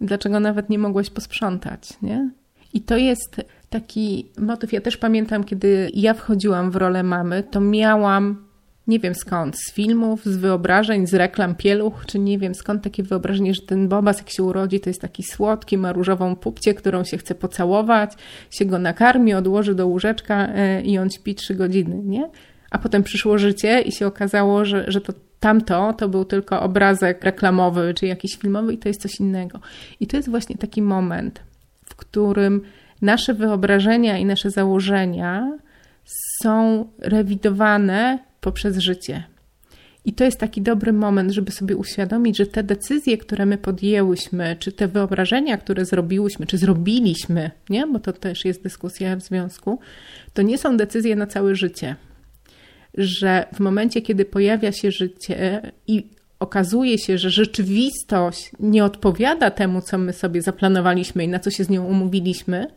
Dlaczego 0.02 0.40
nawet 0.40 0.70
nie 0.70 0.80
mogłaś 0.80 1.10
posprzątać, 1.10 1.90
nie? 2.02 2.30
I 2.74 2.82
to 2.82 2.98
jest 2.98 3.42
taki 3.70 4.30
motyw. 4.38 4.74
Ja 4.74 4.82
też 4.82 4.98
pamiętam, 4.98 5.44
kiedy 5.44 5.90
ja 5.94 6.14
wchodziłam 6.14 6.72
w 6.72 6.76
rolę 6.76 7.04
mamy, 7.04 7.44
to 7.44 7.62
miałam 7.62 8.50
nie 8.90 9.00
wiem 9.00 9.16
skąd, 9.16 9.56
z 9.58 9.72
filmów, 9.74 10.26
z 10.26 10.38
wyobrażeń, 10.38 11.08
z 11.08 11.14
reklam 11.14 11.56
pieluch, 11.56 12.06
czy 12.06 12.20
nie 12.20 12.40
wiem 12.40 12.56
skąd 12.56 12.84
takie 12.84 13.04
wyobrażenie, 13.04 13.54
że 13.54 13.62
ten 13.62 13.88
Bobas 13.88 14.18
jak 14.18 14.30
się 14.30 14.44
urodzi, 14.44 14.80
to 14.80 14.90
jest 14.90 15.02
taki 15.02 15.24
słodki, 15.24 15.78
ma 15.78 15.92
różową 15.92 16.36
pupcie, 16.36 16.74
którą 16.74 17.04
się 17.04 17.18
chce 17.18 17.36
pocałować, 17.36 18.14
się 18.50 18.66
go 18.66 18.80
nakarmi, 18.80 19.34
odłoży 19.34 19.76
do 19.76 19.88
łóżeczka 19.88 20.48
e, 20.48 20.82
i 20.82 20.98
on 20.98 21.10
śpi 21.10 21.36
trzy 21.36 21.56
godziny, 21.56 22.02
nie? 22.04 22.30
A 22.72 22.78
potem 22.78 23.04
przyszło 23.04 23.38
życie 23.38 23.82
i 23.82 23.92
się 23.92 24.08
okazało, 24.08 24.66
że, 24.66 24.86
że 24.88 25.02
to 25.02 25.14
tamto 25.40 25.94
to 25.94 26.10
był 26.10 26.26
tylko 26.26 26.62
obrazek 26.62 27.24
reklamowy 27.24 27.94
czy 27.94 28.06
jakiś 28.08 28.36
filmowy 28.36 28.74
i 28.74 28.78
to 28.78 28.90
jest 28.90 29.02
coś 29.02 29.20
innego. 29.20 29.60
I 30.00 30.08
to 30.08 30.18
jest 30.18 30.30
właśnie 30.30 30.58
taki 30.58 30.82
moment, 30.82 31.40
w 31.86 31.96
którym 31.96 32.62
nasze 33.02 33.34
wyobrażenia 33.34 34.18
i 34.18 34.26
nasze 34.26 34.52
założenia 34.52 35.58
są 36.44 36.86
rewidowane 37.00 38.20
poprzez 38.42 38.78
życie. 38.78 39.24
I 40.06 40.14
to 40.14 40.24
jest 40.24 40.40
taki 40.40 40.62
dobry 40.62 40.94
moment, 40.94 41.32
żeby 41.32 41.52
sobie 41.52 41.78
uświadomić, 41.78 42.38
że 42.38 42.46
te 42.46 42.64
decyzje, 42.64 43.18
które 43.18 43.46
my 43.46 43.58
podjęłyśmy, 43.58 44.56
czy 44.60 44.72
te 44.72 44.88
wyobrażenia, 44.88 45.58
które 45.58 45.86
zrobiłyśmy, 45.86 46.46
czy 46.46 46.58
zrobiliśmy, 46.58 47.52
nie? 47.70 47.88
bo 47.88 48.00
to 48.00 48.14
też 48.14 48.46
jest 48.46 48.64
dyskusja 48.64 49.16
w 49.16 49.22
związku, 49.22 49.80
to 50.34 50.42
nie 50.42 50.58
są 50.58 50.78
decyzje 50.78 51.16
na 51.16 51.28
całe 51.28 51.56
życie. 51.56 51.96
Że 52.98 53.46
w 53.54 53.60
momencie, 53.60 54.02
kiedy 54.02 54.26
pojawia 54.26 54.72
się 54.72 54.92
życie 54.92 55.72
i 55.88 56.10
okazuje 56.40 56.98
się, 56.98 57.18
że 57.18 57.30
rzeczywistość 57.30 58.52
nie 58.60 58.86
odpowiada 58.86 59.52
temu, 59.52 59.82
co 59.82 59.98
my 59.98 60.14
sobie 60.14 60.42
zaplanowaliśmy 60.42 61.24
i 61.24 61.28
na 61.28 61.40
co 61.40 61.52
się 61.52 61.64
z 61.64 61.70
nią 61.70 61.86
umówiliśmy, 61.86 62.68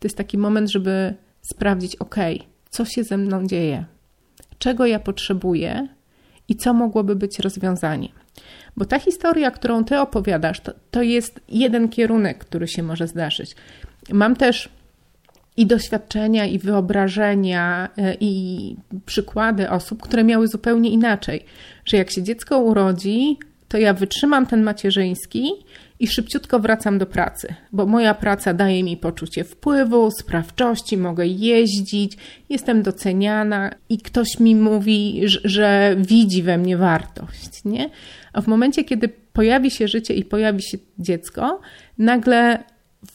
to 0.00 0.06
jest 0.06 0.16
taki 0.16 0.38
moment, 0.38 0.70
żeby 0.70 1.14
sprawdzić, 1.42 1.96
ok, 1.96 2.16
co 2.70 2.84
się 2.84 3.04
ze 3.04 3.16
mną 3.16 3.46
dzieje, 3.46 3.84
czego 4.58 4.86
ja 4.86 4.98
potrzebuję 4.98 5.88
i 6.48 6.56
co 6.56 6.74
mogłoby 6.74 7.16
być 7.16 7.38
rozwiązaniem. 7.38 8.12
Bo 8.76 8.84
ta 8.84 8.98
historia, 8.98 9.50
którą 9.50 9.84
ty 9.84 9.98
opowiadasz, 9.98 10.60
to, 10.60 10.72
to 10.90 11.02
jest 11.02 11.40
jeden 11.48 11.88
kierunek, 11.88 12.38
który 12.38 12.68
się 12.68 12.82
może 12.82 13.06
zdarzyć. 13.06 13.56
Mam 14.12 14.36
też 14.36 14.68
i 15.56 15.66
doświadczenia, 15.66 16.46
i 16.46 16.58
wyobrażenia, 16.58 17.88
e, 17.98 18.16
i 18.20 18.76
przykłady 19.06 19.70
osób, 19.70 20.02
które 20.02 20.24
miały 20.24 20.48
zupełnie 20.48 20.90
inaczej. 20.90 21.44
Że 21.84 21.96
jak 21.96 22.10
się 22.10 22.22
dziecko 22.22 22.58
urodzi, 22.58 23.38
to 23.68 23.78
ja 23.78 23.94
wytrzymam 23.94 24.46
ten 24.46 24.62
macierzyński 24.62 25.52
i 26.00 26.06
szybciutko 26.06 26.60
wracam 26.60 26.98
do 26.98 27.06
pracy, 27.06 27.54
bo 27.72 27.86
moja 27.86 28.14
praca 28.14 28.54
daje 28.54 28.84
mi 28.84 28.96
poczucie 28.96 29.44
wpływu, 29.44 30.10
sprawczości, 30.10 30.96
mogę 30.96 31.26
jeździć, 31.26 32.16
jestem 32.48 32.82
doceniana 32.82 33.70
i 33.88 33.98
ktoś 33.98 34.40
mi 34.40 34.56
mówi, 34.56 35.20
że 35.44 35.96
widzi 35.98 36.42
we 36.42 36.58
mnie 36.58 36.76
wartość, 36.76 37.64
nie? 37.64 37.90
A 38.32 38.40
w 38.40 38.46
momencie, 38.46 38.84
kiedy 38.84 39.08
pojawi 39.08 39.70
się 39.70 39.88
życie 39.88 40.14
i 40.14 40.24
pojawi 40.24 40.62
się 40.62 40.78
dziecko, 40.98 41.60
nagle 41.98 42.64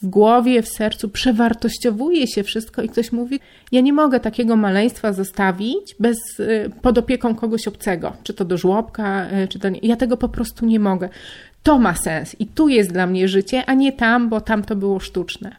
w 0.02 0.06
głowie, 0.06 0.62
w 0.62 0.68
sercu 0.68 1.08
przewartościowuje 1.08 2.26
się 2.26 2.42
wszystko 2.42 2.82
i 2.82 2.88
ktoś 2.88 3.12
mówi: 3.12 3.40
Ja 3.72 3.80
nie 3.80 3.92
mogę 3.92 4.20
takiego 4.20 4.56
maleństwa 4.56 5.12
zostawić 5.12 5.94
bez, 6.00 6.40
y, 6.40 6.70
pod 6.82 6.98
opieką 6.98 7.34
kogoś 7.34 7.68
obcego, 7.68 8.12
czy 8.22 8.34
to 8.34 8.44
do 8.44 8.58
żłobka, 8.58 9.26
y, 9.44 9.48
czy 9.48 9.58
to 9.58 9.68
nie. 9.68 9.80
Ja 9.82 9.96
tego 9.96 10.16
po 10.16 10.28
prostu 10.28 10.66
nie 10.66 10.80
mogę. 10.80 11.08
To 11.62 11.78
ma 11.78 11.94
sens 11.94 12.36
i 12.38 12.46
tu 12.46 12.68
jest 12.68 12.92
dla 12.92 13.06
mnie 13.06 13.28
życie, 13.28 13.64
a 13.66 13.74
nie 13.74 13.92
tam, 13.92 14.28
bo 14.28 14.40
tam 14.40 14.62
to 14.64 14.76
było 14.76 15.00
sztuczne. 15.00 15.56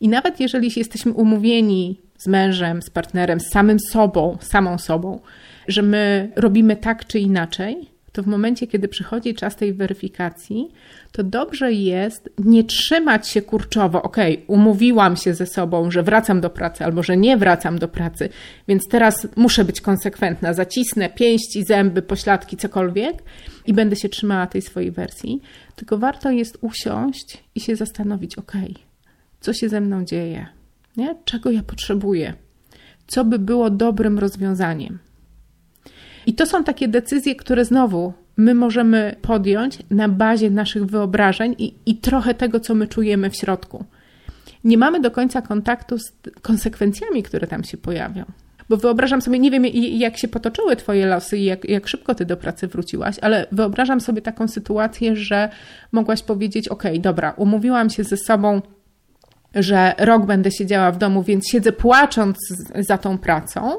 I 0.00 0.08
nawet 0.08 0.40
jeżeli 0.40 0.70
jesteśmy 0.76 1.12
umówieni 1.12 2.00
z 2.18 2.26
mężem, 2.26 2.82
z 2.82 2.90
partnerem, 2.90 3.40
z 3.40 3.48
samym 3.48 3.80
sobą, 3.80 4.38
samą 4.40 4.78
sobą, 4.78 5.20
że 5.68 5.82
my 5.82 6.32
robimy 6.36 6.76
tak 6.76 7.06
czy 7.06 7.18
inaczej, 7.18 7.88
to 8.16 8.22
w 8.22 8.26
momencie, 8.26 8.66
kiedy 8.66 8.88
przychodzi 8.88 9.34
czas 9.34 9.56
tej 9.56 9.74
weryfikacji, 9.74 10.68
to 11.12 11.22
dobrze 11.22 11.72
jest 11.72 12.30
nie 12.38 12.64
trzymać 12.64 13.28
się 13.28 13.42
kurczowo, 13.42 14.02
ok, 14.02 14.16
umówiłam 14.46 15.16
się 15.16 15.34
ze 15.34 15.46
sobą, 15.46 15.90
że 15.90 16.02
wracam 16.02 16.40
do 16.40 16.50
pracy 16.50 16.84
albo 16.84 17.02
że 17.02 17.16
nie 17.16 17.36
wracam 17.36 17.78
do 17.78 17.88
pracy, 17.88 18.28
więc 18.68 18.82
teraz 18.90 19.28
muszę 19.36 19.64
być 19.64 19.80
konsekwentna, 19.80 20.54
zacisnę 20.54 21.08
pięści, 21.08 21.64
zęby, 21.64 22.02
pośladki, 22.02 22.56
cokolwiek 22.56 23.22
i 23.66 23.72
będę 23.72 23.96
się 23.96 24.08
trzymała 24.08 24.46
tej 24.46 24.62
swojej 24.62 24.90
wersji. 24.90 25.42
Tylko 25.74 25.98
warto 25.98 26.30
jest 26.30 26.58
usiąść 26.60 27.44
i 27.54 27.60
się 27.60 27.76
zastanowić, 27.76 28.38
ok, 28.38 28.52
co 29.40 29.52
się 29.52 29.68
ze 29.68 29.80
mną 29.80 30.04
dzieje, 30.04 30.46
nie? 30.96 31.14
czego 31.24 31.50
ja 31.50 31.62
potrzebuję, 31.62 32.34
co 33.06 33.24
by 33.24 33.38
było 33.38 33.70
dobrym 33.70 34.18
rozwiązaniem. 34.18 35.05
I 36.26 36.34
to 36.34 36.46
są 36.46 36.64
takie 36.64 36.88
decyzje, 36.88 37.36
które 37.36 37.64
znowu 37.64 38.12
my 38.36 38.54
możemy 38.54 39.16
podjąć 39.22 39.78
na 39.90 40.08
bazie 40.08 40.50
naszych 40.50 40.86
wyobrażeń 40.86 41.54
i, 41.58 41.74
i 41.86 41.96
trochę 41.96 42.34
tego, 42.34 42.60
co 42.60 42.74
my 42.74 42.86
czujemy 42.86 43.30
w 43.30 43.36
środku. 43.36 43.84
Nie 44.64 44.78
mamy 44.78 45.00
do 45.00 45.10
końca 45.10 45.42
kontaktu 45.42 45.98
z 45.98 46.12
konsekwencjami, 46.42 47.22
które 47.22 47.46
tam 47.46 47.64
się 47.64 47.76
pojawią. 47.76 48.24
Bo 48.68 48.76
wyobrażam 48.76 49.22
sobie, 49.22 49.38
nie 49.38 49.50
wiem 49.50 49.64
jak 49.74 50.16
się 50.16 50.28
potoczyły 50.28 50.76
Twoje 50.76 51.06
losy 51.06 51.38
i 51.38 51.44
jak, 51.44 51.68
jak 51.68 51.88
szybko 51.88 52.14
Ty 52.14 52.24
do 52.24 52.36
pracy 52.36 52.68
wróciłaś, 52.68 53.18
ale 53.18 53.46
wyobrażam 53.52 54.00
sobie 54.00 54.22
taką 54.22 54.48
sytuację, 54.48 55.16
że 55.16 55.48
mogłaś 55.92 56.22
powiedzieć: 56.22 56.68
OK, 56.68 56.82
dobra, 56.98 57.34
umówiłam 57.36 57.90
się 57.90 58.04
ze 58.04 58.16
sobą, 58.16 58.62
że 59.54 59.94
rok 59.98 60.26
będę 60.26 60.50
siedziała 60.50 60.92
w 60.92 60.98
domu, 60.98 61.22
więc 61.22 61.48
siedzę 61.48 61.72
płacząc 61.72 62.36
za 62.78 62.98
tą 62.98 63.18
pracą, 63.18 63.76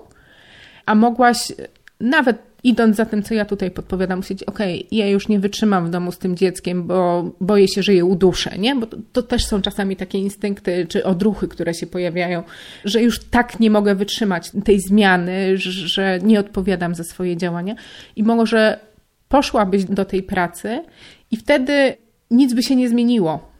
a 0.85 0.95
mogłaś 0.95 1.51
nawet 1.99 2.37
idąc 2.63 2.95
za 2.95 3.05
tym, 3.05 3.23
co 3.23 3.33
ja 3.33 3.45
tutaj 3.45 3.71
podpowiadam, 3.71 4.19
musieć, 4.19 4.43
okej, 4.43 4.85
okay, 4.85 4.97
ja 4.97 5.07
już 5.07 5.27
nie 5.27 5.39
wytrzymam 5.39 5.87
w 5.87 5.89
domu 5.89 6.11
z 6.11 6.17
tym 6.17 6.35
dzieckiem, 6.35 6.87
bo 6.87 7.31
boję 7.41 7.67
się, 7.67 7.83
że 7.83 7.93
je 7.93 8.05
uduszę, 8.05 8.57
nie? 8.57 8.75
Bo 8.75 8.87
to, 8.87 8.97
to, 9.13 9.23
też 9.23 9.45
są 9.45 9.61
czasami 9.61 9.95
takie 9.95 10.17
instynkty 10.17 10.85
czy 10.89 11.03
odruchy, 11.03 11.47
które 11.47 11.73
się 11.73 11.87
pojawiają, 11.87 12.43
że 12.85 13.01
już 13.01 13.19
tak 13.19 13.59
nie 13.59 13.69
mogę 13.69 13.95
wytrzymać 13.95 14.51
tej 14.65 14.79
zmiany, 14.79 15.57
że 15.57 16.19
nie 16.23 16.39
odpowiadam 16.39 16.95
za 16.95 17.03
swoje 17.03 17.37
działania 17.37 17.75
i 18.15 18.23
może 18.23 18.79
poszłabyś 19.29 19.85
do 19.85 20.05
tej 20.05 20.23
pracy 20.23 20.83
i 21.31 21.37
wtedy 21.37 21.97
nic 22.31 22.53
by 22.53 22.63
się 22.63 22.75
nie 22.75 22.89
zmieniło 22.89 23.56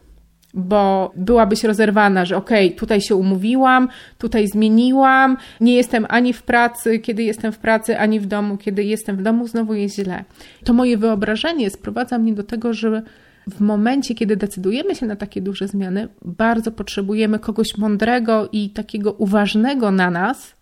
bo 0.54 1.12
byłabyś 1.16 1.64
rozerwana, 1.64 2.26
że 2.26 2.38
okej, 2.38 2.68
okay, 2.68 2.80
tutaj 2.80 3.02
się 3.02 3.16
umówiłam, 3.16 3.88
tutaj 4.18 4.48
zmieniłam, 4.48 5.38
nie 5.62 5.76
jestem 5.76 6.06
ani 6.10 6.34
w 6.34 6.44
pracy, 6.44 7.00
kiedy 7.00 7.24
jestem 7.24 7.52
w 7.52 7.58
pracy, 7.58 8.00
ani 8.00 8.20
w 8.20 8.26
domu, 8.26 8.58
kiedy 8.58 8.84
jestem 8.84 9.18
w 9.18 9.22
domu, 9.22 9.48
znowu 9.48 9.74
jest 9.74 9.96
źle. 9.96 10.24
To 10.64 10.74
moje 10.74 10.98
wyobrażenie 10.98 11.70
sprowadza 11.70 12.18
mnie 12.18 12.34
do 12.34 12.44
tego, 12.44 12.74
że 12.74 13.02
w 13.52 13.62
momencie, 13.62 14.16
kiedy 14.16 14.36
decydujemy 14.36 14.96
się 14.96 15.06
na 15.06 15.16
takie 15.16 15.42
duże 15.42 15.68
zmiany, 15.68 16.08
bardzo 16.26 16.72
potrzebujemy 16.72 17.40
kogoś 17.40 17.78
mądrego 17.78 18.50
i 18.52 18.70
takiego 18.70 19.12
uważnego 19.12 19.92
na 19.92 20.12
nas, 20.12 20.56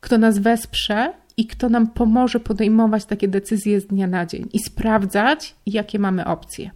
kto 0.00 0.18
nas 0.18 0.38
wesprze 0.38 1.12
i 1.36 1.46
kto 1.46 1.68
nam 1.68 1.86
pomoże 1.86 2.40
podejmować 2.40 3.04
takie 3.04 3.28
decyzje 3.28 3.80
z 3.80 3.86
dnia 3.86 4.06
na 4.06 4.26
dzień 4.26 4.48
i 4.52 4.58
sprawdzać, 4.58 5.54
jakie 5.66 5.98
mamy 5.98 6.24
opcje 6.24 6.70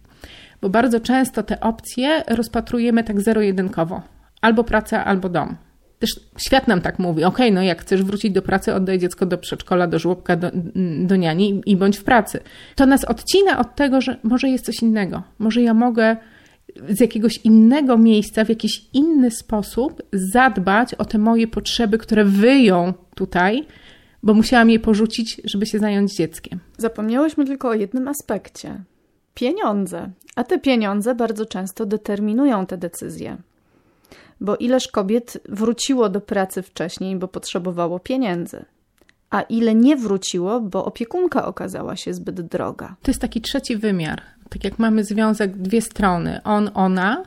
bo 0.61 0.69
bardzo 0.69 0.99
często 0.99 1.43
te 1.43 1.59
opcje 1.59 2.23
rozpatrujemy 2.27 3.03
tak 3.03 3.21
zero-jedynkowo. 3.21 4.01
Albo 4.41 4.63
praca, 4.63 5.05
albo 5.05 5.29
dom. 5.29 5.55
Też 5.99 6.09
świat 6.37 6.67
nam 6.67 6.81
tak 6.81 6.99
mówi, 6.99 7.23
ok, 7.23 7.37
no 7.51 7.61
jak 7.63 7.81
chcesz 7.81 8.03
wrócić 8.03 8.31
do 8.31 8.41
pracy, 8.41 8.73
oddaj 8.73 8.99
dziecko 8.99 9.25
do 9.25 9.37
przedszkola, 9.37 9.87
do 9.87 9.99
żłobka, 9.99 10.35
do, 10.35 10.51
do 10.99 11.15
niani 11.15 11.61
i 11.65 11.77
bądź 11.77 11.97
w 11.97 12.03
pracy. 12.03 12.39
To 12.75 12.85
nas 12.85 13.05
odcina 13.05 13.59
od 13.59 13.75
tego, 13.75 14.01
że 14.01 14.17
może 14.23 14.49
jest 14.49 14.65
coś 14.65 14.81
innego. 14.81 15.23
Może 15.39 15.61
ja 15.61 15.73
mogę 15.73 16.17
z 16.89 16.99
jakiegoś 16.99 17.37
innego 17.37 17.97
miejsca, 17.97 18.45
w 18.45 18.49
jakiś 18.49 18.85
inny 18.93 19.31
sposób 19.31 20.03
zadbać 20.13 20.93
o 20.93 21.05
te 21.05 21.17
moje 21.17 21.47
potrzeby, 21.47 21.97
które 21.97 22.25
wyją 22.25 22.93
tutaj, 23.15 23.65
bo 24.23 24.33
musiałam 24.33 24.69
je 24.69 24.79
porzucić, 24.79 25.41
żeby 25.45 25.65
się 25.65 25.79
zająć 25.79 26.15
dzieckiem. 26.15 26.59
Zapomniałyśmy 26.77 27.45
tylko 27.45 27.69
o 27.69 27.73
jednym 27.73 28.07
aspekcie 28.07 28.83
pieniądze. 29.37 30.09
A 30.35 30.43
te 30.43 30.59
pieniądze 30.59 31.15
bardzo 31.15 31.45
często 31.45 31.85
determinują 31.85 32.65
te 32.65 32.77
decyzje. 32.77 33.37
Bo 34.41 34.55
ileż 34.55 34.87
kobiet 34.87 35.37
wróciło 35.49 36.09
do 36.09 36.21
pracy 36.21 36.61
wcześniej, 36.61 37.15
bo 37.15 37.27
potrzebowało 37.27 37.99
pieniędzy, 37.99 38.65
a 39.29 39.41
ile 39.41 39.75
nie 39.75 39.97
wróciło, 39.97 40.61
bo 40.61 40.85
opiekunka 40.85 41.45
okazała 41.45 41.95
się 41.95 42.13
zbyt 42.13 42.41
droga. 42.41 42.95
To 43.01 43.11
jest 43.11 43.21
taki 43.21 43.41
trzeci 43.41 43.77
wymiar. 43.77 44.21
Tak 44.49 44.63
jak 44.63 44.79
mamy 44.79 45.03
związek, 45.03 45.57
dwie 45.57 45.81
strony: 45.81 46.41
on, 46.43 46.69
ona, 46.73 47.23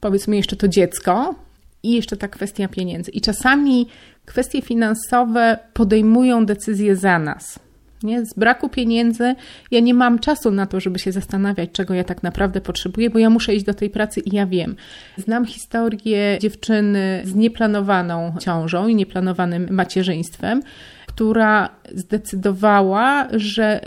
powiedzmy 0.00 0.36
jeszcze 0.36 0.56
to 0.56 0.68
dziecko, 0.68 1.34
i 1.82 1.92
jeszcze 1.92 2.16
ta 2.16 2.28
kwestia 2.28 2.68
pieniędzy. 2.68 3.10
I 3.10 3.20
czasami 3.20 3.88
kwestie 4.24 4.62
finansowe 4.62 5.58
podejmują 5.72 6.46
decyzje 6.46 6.96
za 6.96 7.18
nas 7.18 7.67
Nie? 8.02 8.26
Z 8.26 8.34
braku 8.34 8.68
pieniędzy 8.68 9.34
ja 9.70 9.80
nie 9.80 9.94
mam 9.94 10.18
czasu 10.18 10.50
na 10.50 10.66
to, 10.66 10.80
żeby 10.80 10.98
się 10.98 11.12
zastanawiać, 11.12 11.70
czego 11.72 11.94
ja 11.94 12.04
tak 12.04 12.22
naprawdę 12.22 12.60
potrzebuję, 12.60 13.10
bo 13.10 13.18
ja 13.18 13.30
muszę 13.30 13.54
iść 13.54 13.64
do 13.64 13.74
tej 13.74 13.90
pracy 13.90 14.20
i 14.20 14.36
ja 14.36 14.46
wiem. 14.46 14.76
Znam 15.16 15.46
historię 15.46 16.38
dziewczyny 16.40 17.22
z 17.24 17.34
nieplanowaną 17.34 18.34
ciążą 18.40 18.88
i 18.88 18.94
nieplanowanym 18.94 19.66
macierzyństwem, 19.70 20.62
która 21.06 21.68
zdecydowała, 21.94 23.28
że 23.32 23.80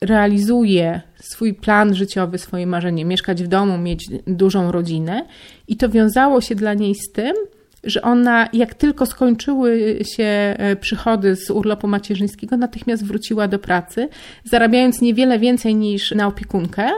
realizuje 0.00 1.00
swój 1.20 1.54
plan 1.54 1.94
życiowy, 1.94 2.38
swoje 2.38 2.66
marzenie, 2.66 3.04
mieszkać 3.04 3.42
w 3.42 3.48
domu, 3.48 3.78
mieć 3.78 4.08
dużą 4.26 4.72
rodzinę, 4.72 5.26
i 5.68 5.76
to 5.76 5.88
wiązało 5.88 6.40
się 6.40 6.54
dla 6.54 6.74
niej 6.74 6.94
z 6.94 7.12
tym, 7.12 7.36
że 7.84 8.02
ona, 8.02 8.48
jak 8.52 8.74
tylko 8.74 9.06
skończyły 9.06 9.98
się 10.16 10.24
e, 10.24 10.76
przychody 10.76 11.36
z 11.36 11.50
urlopu 11.50 11.88
macierzyńskiego, 11.88 12.56
natychmiast 12.56 13.04
wróciła 13.04 13.48
do 13.48 13.58
pracy, 13.58 14.08
zarabiając 14.44 15.00
niewiele 15.00 15.38
więcej 15.38 15.74
niż 15.74 16.10
na 16.10 16.26
opiekunkę, 16.26 16.90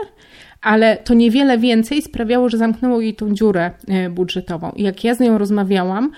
ale 0.61 0.97
to 0.97 1.13
niewiele 1.13 1.57
więcej 1.57 2.01
sprawiało, 2.01 2.49
że 2.49 2.57
zamknęło 2.57 3.01
jej 3.01 3.15
tą 3.15 3.33
dziurę 3.33 3.71
e, 3.87 4.09
budżetową. 4.09 4.71
I 4.75 4.83
jak 4.83 5.03
ja 5.03 5.15
z 5.15 5.19
nią 5.19 5.37
rozmawiałam, 5.37 6.11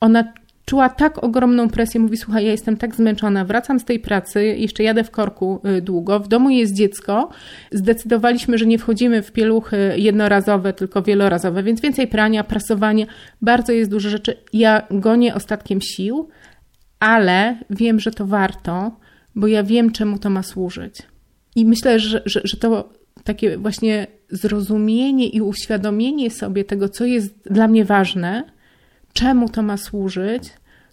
ona 0.00 0.32
czuła 0.64 0.88
tak 0.88 1.24
ogromną 1.24 1.68
presję. 1.68 2.00
Mówi: 2.00 2.16
Słuchaj, 2.16 2.44
ja 2.44 2.50
jestem 2.50 2.76
tak 2.76 2.94
zmęczona, 2.94 3.44
wracam 3.44 3.80
z 3.80 3.84
tej 3.84 4.00
pracy, 4.00 4.44
jeszcze 4.44 4.82
jadę 4.82 5.04
w 5.04 5.10
korku 5.10 5.60
y, 5.78 5.82
długo, 5.82 6.20
w 6.20 6.28
domu 6.28 6.50
jest 6.50 6.74
dziecko. 6.74 7.28
Zdecydowaliśmy, 7.72 8.58
że 8.58 8.66
nie 8.66 8.78
wchodzimy 8.78 9.22
w 9.22 9.32
pieluchy 9.32 9.94
jednorazowe, 9.96 10.72
tylko 10.72 11.02
wielorazowe, 11.02 11.62
więc 11.62 11.80
więcej 11.80 12.08
prania, 12.08 12.44
prasowania, 12.44 13.06
bardzo 13.42 13.72
jest 13.72 13.90
dużo 13.90 14.08
rzeczy. 14.08 14.36
Ja 14.52 14.82
gonię 14.90 15.34
ostatkiem 15.34 15.80
sił, 15.80 16.28
ale 17.00 17.58
wiem, 17.70 18.00
że 18.00 18.10
to 18.10 18.26
warto, 18.26 18.96
bo 19.34 19.46
ja 19.46 19.62
wiem, 19.62 19.92
czemu 19.92 20.18
to 20.18 20.30
ma 20.30 20.42
służyć. 20.42 21.02
I 21.56 21.64
myślę, 21.66 22.00
że, 22.00 22.22
że, 22.26 22.40
że 22.44 22.56
to 22.56 22.92
takie 23.24 23.58
właśnie 23.58 24.06
zrozumienie 24.30 25.28
i 25.28 25.40
uświadomienie 25.40 26.30
sobie 26.30 26.64
tego, 26.64 26.88
co 26.88 27.04
jest 27.04 27.34
dla 27.50 27.68
mnie 27.68 27.84
ważne, 27.84 28.51
czemu 29.12 29.48
to 29.48 29.62
ma 29.62 29.76
służyć, 29.76 30.42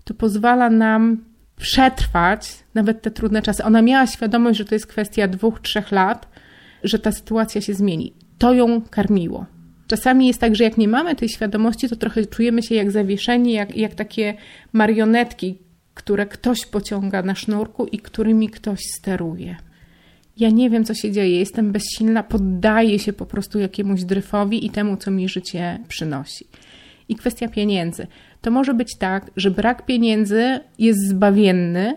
to 0.03 0.13
pozwala 0.13 0.69
nam 0.69 1.23
przetrwać 1.60 2.63
nawet 2.73 3.01
te 3.01 3.12
trudne 3.12 3.41
czasy. 3.41 3.63
Ona 3.63 3.82
miała 3.82 4.08
świadomość, 4.08 4.58
że 4.58 4.65
to 4.65 4.75
jest 4.75 4.88
kwestia 4.88 5.27
dwóch, 5.27 5.60
trzech 5.60 5.91
lat, 5.91 6.27
że 6.84 6.99
ta 6.99 7.12
sytuacja 7.12 7.62
się 7.62 7.73
zmieni. 7.73 8.13
To 8.38 8.53
ją 8.53 8.82
karmiło. 8.82 9.45
Czasami 9.88 10.27
jest 10.27 10.39
tak, 10.39 10.55
że 10.55 10.63
jak 10.63 10.77
nie 10.77 10.88
mamy 10.88 11.15
tej 11.15 11.29
świadomości, 11.29 11.89
to 11.89 11.95
trochę 11.95 12.25
czujemy 12.25 12.63
się 12.63 12.75
jak 12.75 12.91
zawieszeni, 12.91 13.53
jak, 13.53 13.77
jak 13.77 13.95
takie 13.95 14.34
marionetki, 14.73 15.58
które 15.93 16.25
ktoś 16.25 16.65
pociąga 16.65 17.21
na 17.21 17.36
sznurku 17.36 17.86
i 17.86 17.99
którymi 17.99 18.49
ktoś 18.49 18.79
steruje. 18.97 19.55
Ja 20.38 20.49
nie 20.49 20.69
wiem, 20.69 20.86
co 20.86 20.93
się 20.93 21.12
dzieje, 21.12 21.39
jestem 21.39 21.71
bezsilna, 21.71 22.23
poddaję 22.23 22.99
się 22.99 23.13
po 23.13 23.25
prostu 23.25 23.60
jakiemuś 23.60 24.03
dryfowi 24.03 24.65
i 24.65 24.69
temu, 24.69 24.97
co 24.97 25.12
mi 25.12 25.29
życie 25.29 25.79
przynosi 25.88 26.45
i 27.10 27.15
kwestia 27.15 27.48
pieniędzy. 27.48 28.08
To 28.41 28.52
może 28.52 28.74
być 28.74 28.98
tak, 28.98 29.32
że 29.36 29.52
brak 29.52 29.86
pieniędzy 29.86 30.60
jest 30.80 31.08
zbawienny, 31.08 31.95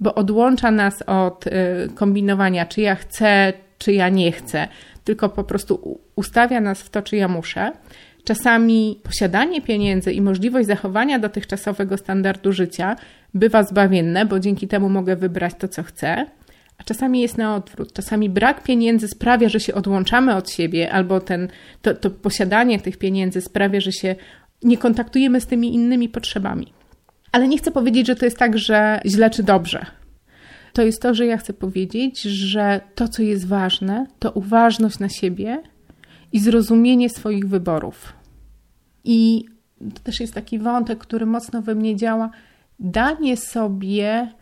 bo 0.00 0.14
odłącza 0.14 0.70
nas 0.70 1.02
od 1.02 1.46
y, 1.46 1.50
kombinowania, 1.94 2.66
czy 2.66 2.80
ja 2.80 2.94
chcę, 2.94 3.52
czy 3.78 3.92
ja 3.92 4.08
nie 4.08 4.32
chcę, 4.32 4.68
tylko 5.04 5.28
po 5.28 5.44
prostu 5.44 6.00
ustawia 6.16 6.60
nas 6.60 6.82
w 6.82 6.90
to, 6.90 7.02
czy 7.02 7.16
ja 7.16 7.28
muszę. 7.28 7.72
Czasami 8.24 9.00
posiadanie 9.02 9.62
pieniędzy 9.62 10.12
i 10.12 10.20
możliwość 10.20 10.66
zachowania 10.66 11.18
dotychczasowego 11.18 11.96
standardu 11.96 12.52
życia 12.52 12.96
bywa 13.34 13.62
zbawienne, 13.62 14.26
bo 14.26 14.40
dzięki 14.40 14.68
temu 14.68 14.88
mogę 14.88 15.16
wybrać 15.16 15.54
to, 15.58 15.68
co 15.68 15.82
chcę. 15.82 16.26
A 16.78 16.84
czasami 16.84 17.20
jest 17.20 17.38
na 17.38 17.56
odwrót. 17.56 17.92
Czasami 17.92 18.30
brak 18.30 18.62
pieniędzy 18.62 19.08
sprawia, 19.08 19.48
że 19.48 19.60
się 19.60 19.74
odłączamy 19.74 20.36
od 20.36 20.50
siebie, 20.50 20.92
albo 20.92 21.20
ten, 21.20 21.48
to, 21.82 21.94
to 21.94 22.10
posiadanie 22.10 22.80
tych 22.80 22.96
pieniędzy 22.96 23.40
sprawia, 23.40 23.80
że 23.80 23.92
się 23.92 24.16
nie 24.62 24.78
kontaktujemy 24.78 25.40
z 25.40 25.46
tymi 25.46 25.74
innymi 25.74 26.08
potrzebami. 26.08 26.72
Ale 27.32 27.48
nie 27.48 27.58
chcę 27.58 27.70
powiedzieć, 27.70 28.06
że 28.06 28.16
to 28.16 28.24
jest 28.24 28.38
tak, 28.38 28.58
że 28.58 29.00
źle 29.06 29.30
czy 29.30 29.42
dobrze. 29.42 29.86
To 30.72 30.82
jest 30.82 31.02
to, 31.02 31.14
że 31.14 31.26
ja 31.26 31.36
chcę 31.36 31.52
powiedzieć, 31.52 32.22
że 32.22 32.80
to, 32.94 33.08
co 33.08 33.22
jest 33.22 33.46
ważne, 33.46 34.06
to 34.18 34.30
uważność 34.30 34.98
na 34.98 35.08
siebie 35.08 35.62
i 36.32 36.40
zrozumienie 36.40 37.10
swoich 37.10 37.48
wyborów. 37.48 38.12
I 39.04 39.44
to 39.94 40.00
też 40.02 40.20
jest 40.20 40.34
taki 40.34 40.58
wątek, 40.58 40.98
który 40.98 41.26
mocno 41.26 41.62
we 41.62 41.74
mnie 41.74 41.96
działa. 41.96 42.30
Danie 42.78 43.36
sobie 43.36 44.32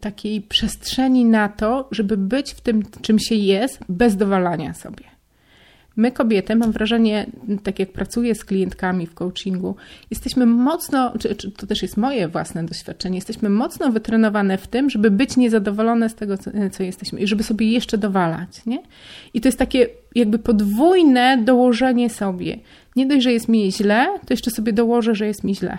takiej 0.00 0.42
przestrzeni 0.42 1.24
na 1.24 1.48
to, 1.48 1.88
żeby 1.90 2.16
być 2.16 2.52
w 2.52 2.60
tym, 2.60 2.82
czym 3.02 3.18
się 3.18 3.34
jest, 3.34 3.78
bez 3.88 4.16
dowalania 4.16 4.74
sobie. 4.74 5.13
My, 5.96 6.12
kobiety, 6.12 6.56
mam 6.56 6.72
wrażenie, 6.72 7.26
tak 7.62 7.78
jak 7.78 7.92
pracuję 7.92 8.34
z 8.34 8.44
klientkami 8.44 9.06
w 9.06 9.14
coachingu, 9.14 9.76
jesteśmy 10.10 10.46
mocno, 10.46 11.12
czy, 11.18 11.34
czy, 11.34 11.50
to 11.50 11.66
też 11.66 11.82
jest 11.82 11.96
moje 11.96 12.28
własne 12.28 12.64
doświadczenie, 12.64 13.16
jesteśmy 13.16 13.50
mocno 13.50 13.92
wytrenowane 13.92 14.58
w 14.58 14.66
tym, 14.66 14.90
żeby 14.90 15.10
być 15.10 15.36
niezadowolone 15.36 16.08
z 16.08 16.14
tego, 16.14 16.38
co, 16.38 16.50
co 16.72 16.82
jesteśmy 16.82 17.20
i 17.20 17.26
żeby 17.26 17.42
sobie 17.42 17.70
jeszcze 17.70 17.98
dowalać. 17.98 18.66
Nie? 18.66 18.82
I 19.34 19.40
to 19.40 19.48
jest 19.48 19.58
takie 19.58 19.86
jakby 20.14 20.38
podwójne 20.38 21.38
dołożenie 21.44 22.10
sobie. 22.10 22.58
Nie 22.96 23.06
dość, 23.06 23.22
że 23.22 23.32
jest 23.32 23.48
mi 23.48 23.72
źle, 23.72 24.06
to 24.26 24.32
jeszcze 24.32 24.50
sobie 24.50 24.72
dołożę, 24.72 25.14
że 25.14 25.26
jest 25.26 25.44
mi 25.44 25.54
źle. 25.54 25.78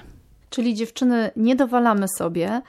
Czyli 0.50 0.74
dziewczyny, 0.74 1.32
nie 1.36 1.56
dowalamy 1.56 2.06
sobie, 2.18 2.62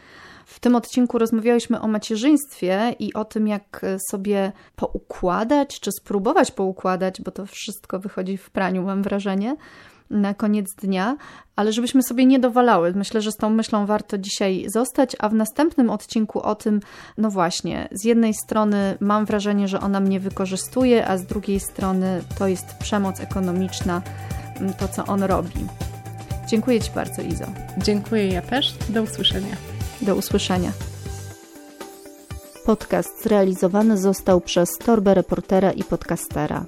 w 0.47 0.61
tym 0.61 0.77
odcinku 0.77 1.19
rozmawiałyśmy 1.19 1.81
o 1.81 1.89
macierzyństwie 1.89 2.95
i 2.99 3.15
o 3.15 3.25
tym, 3.25 3.49
jak 3.49 3.87
sobie 4.11 4.53
poukładać, 4.77 5.81
czy 5.81 5.91
spróbować 5.93 6.51
poukładać, 6.51 7.23
bo 7.23 7.31
to 7.31 7.47
wszystko 7.47 7.99
wychodzi 7.99 8.37
w 8.37 8.51
praniu, 8.51 8.83
mam 8.83 9.03
wrażenie, 9.03 9.57
na 10.11 10.35
koniec 10.35 10.75
dnia, 10.75 11.17
ale 11.57 11.73
żebyśmy 11.73 12.03
sobie 12.03 12.27
nie 12.27 12.39
dowalały. 12.39 12.93
Myślę, 12.95 13.21
że 13.21 13.33
z 13.33 13.37
tą 13.37 13.51
myślą 13.51 13.87
warto 13.87 14.19
dzisiaj 14.19 14.67
zostać, 14.69 15.17
a 15.19 15.29
w 15.29 15.35
następnym 15.35 15.91
odcinku 15.91 16.41
o 16.41 16.55
tym, 16.55 16.81
no 17.19 17.31
właśnie, 17.31 17.89
z 17.93 18.05
jednej 18.05 18.35
strony 18.35 18.97
mam 19.01 19.25
wrażenie, 19.25 19.69
że 19.69 19.81
ona 19.81 20.01
mnie 20.01 20.21
wykorzystuje, 20.21 21.09
a 21.09 21.19
z 21.19 21.27
drugiej 21.27 21.61
strony 21.61 22.23
to 22.39 22.49
jest 22.49 22.75
przemoc 22.79 23.21
ekonomiczna, 23.21 24.03
to 24.79 24.89
co 24.89 25.07
on 25.07 25.23
robi. 25.23 25.67
Dziękuję 26.49 26.81
Ci 26.81 26.91
bardzo, 26.95 27.23
Izo. 27.23 27.47
Dziękuję 27.79 28.29
ja 28.29 28.43
też. 28.43 28.75
Do 28.89 29.03
usłyszenia. 29.03 29.76
Do 30.07 30.17
usłyszenia. 30.17 30.73
Podcast 32.65 33.23
zrealizowany 33.23 33.99
został 33.99 34.41
przez 34.41 34.69
Torbę 34.79 35.15
Reportera 35.15 35.73
i 35.73 35.85
Podcastera. 35.85 36.65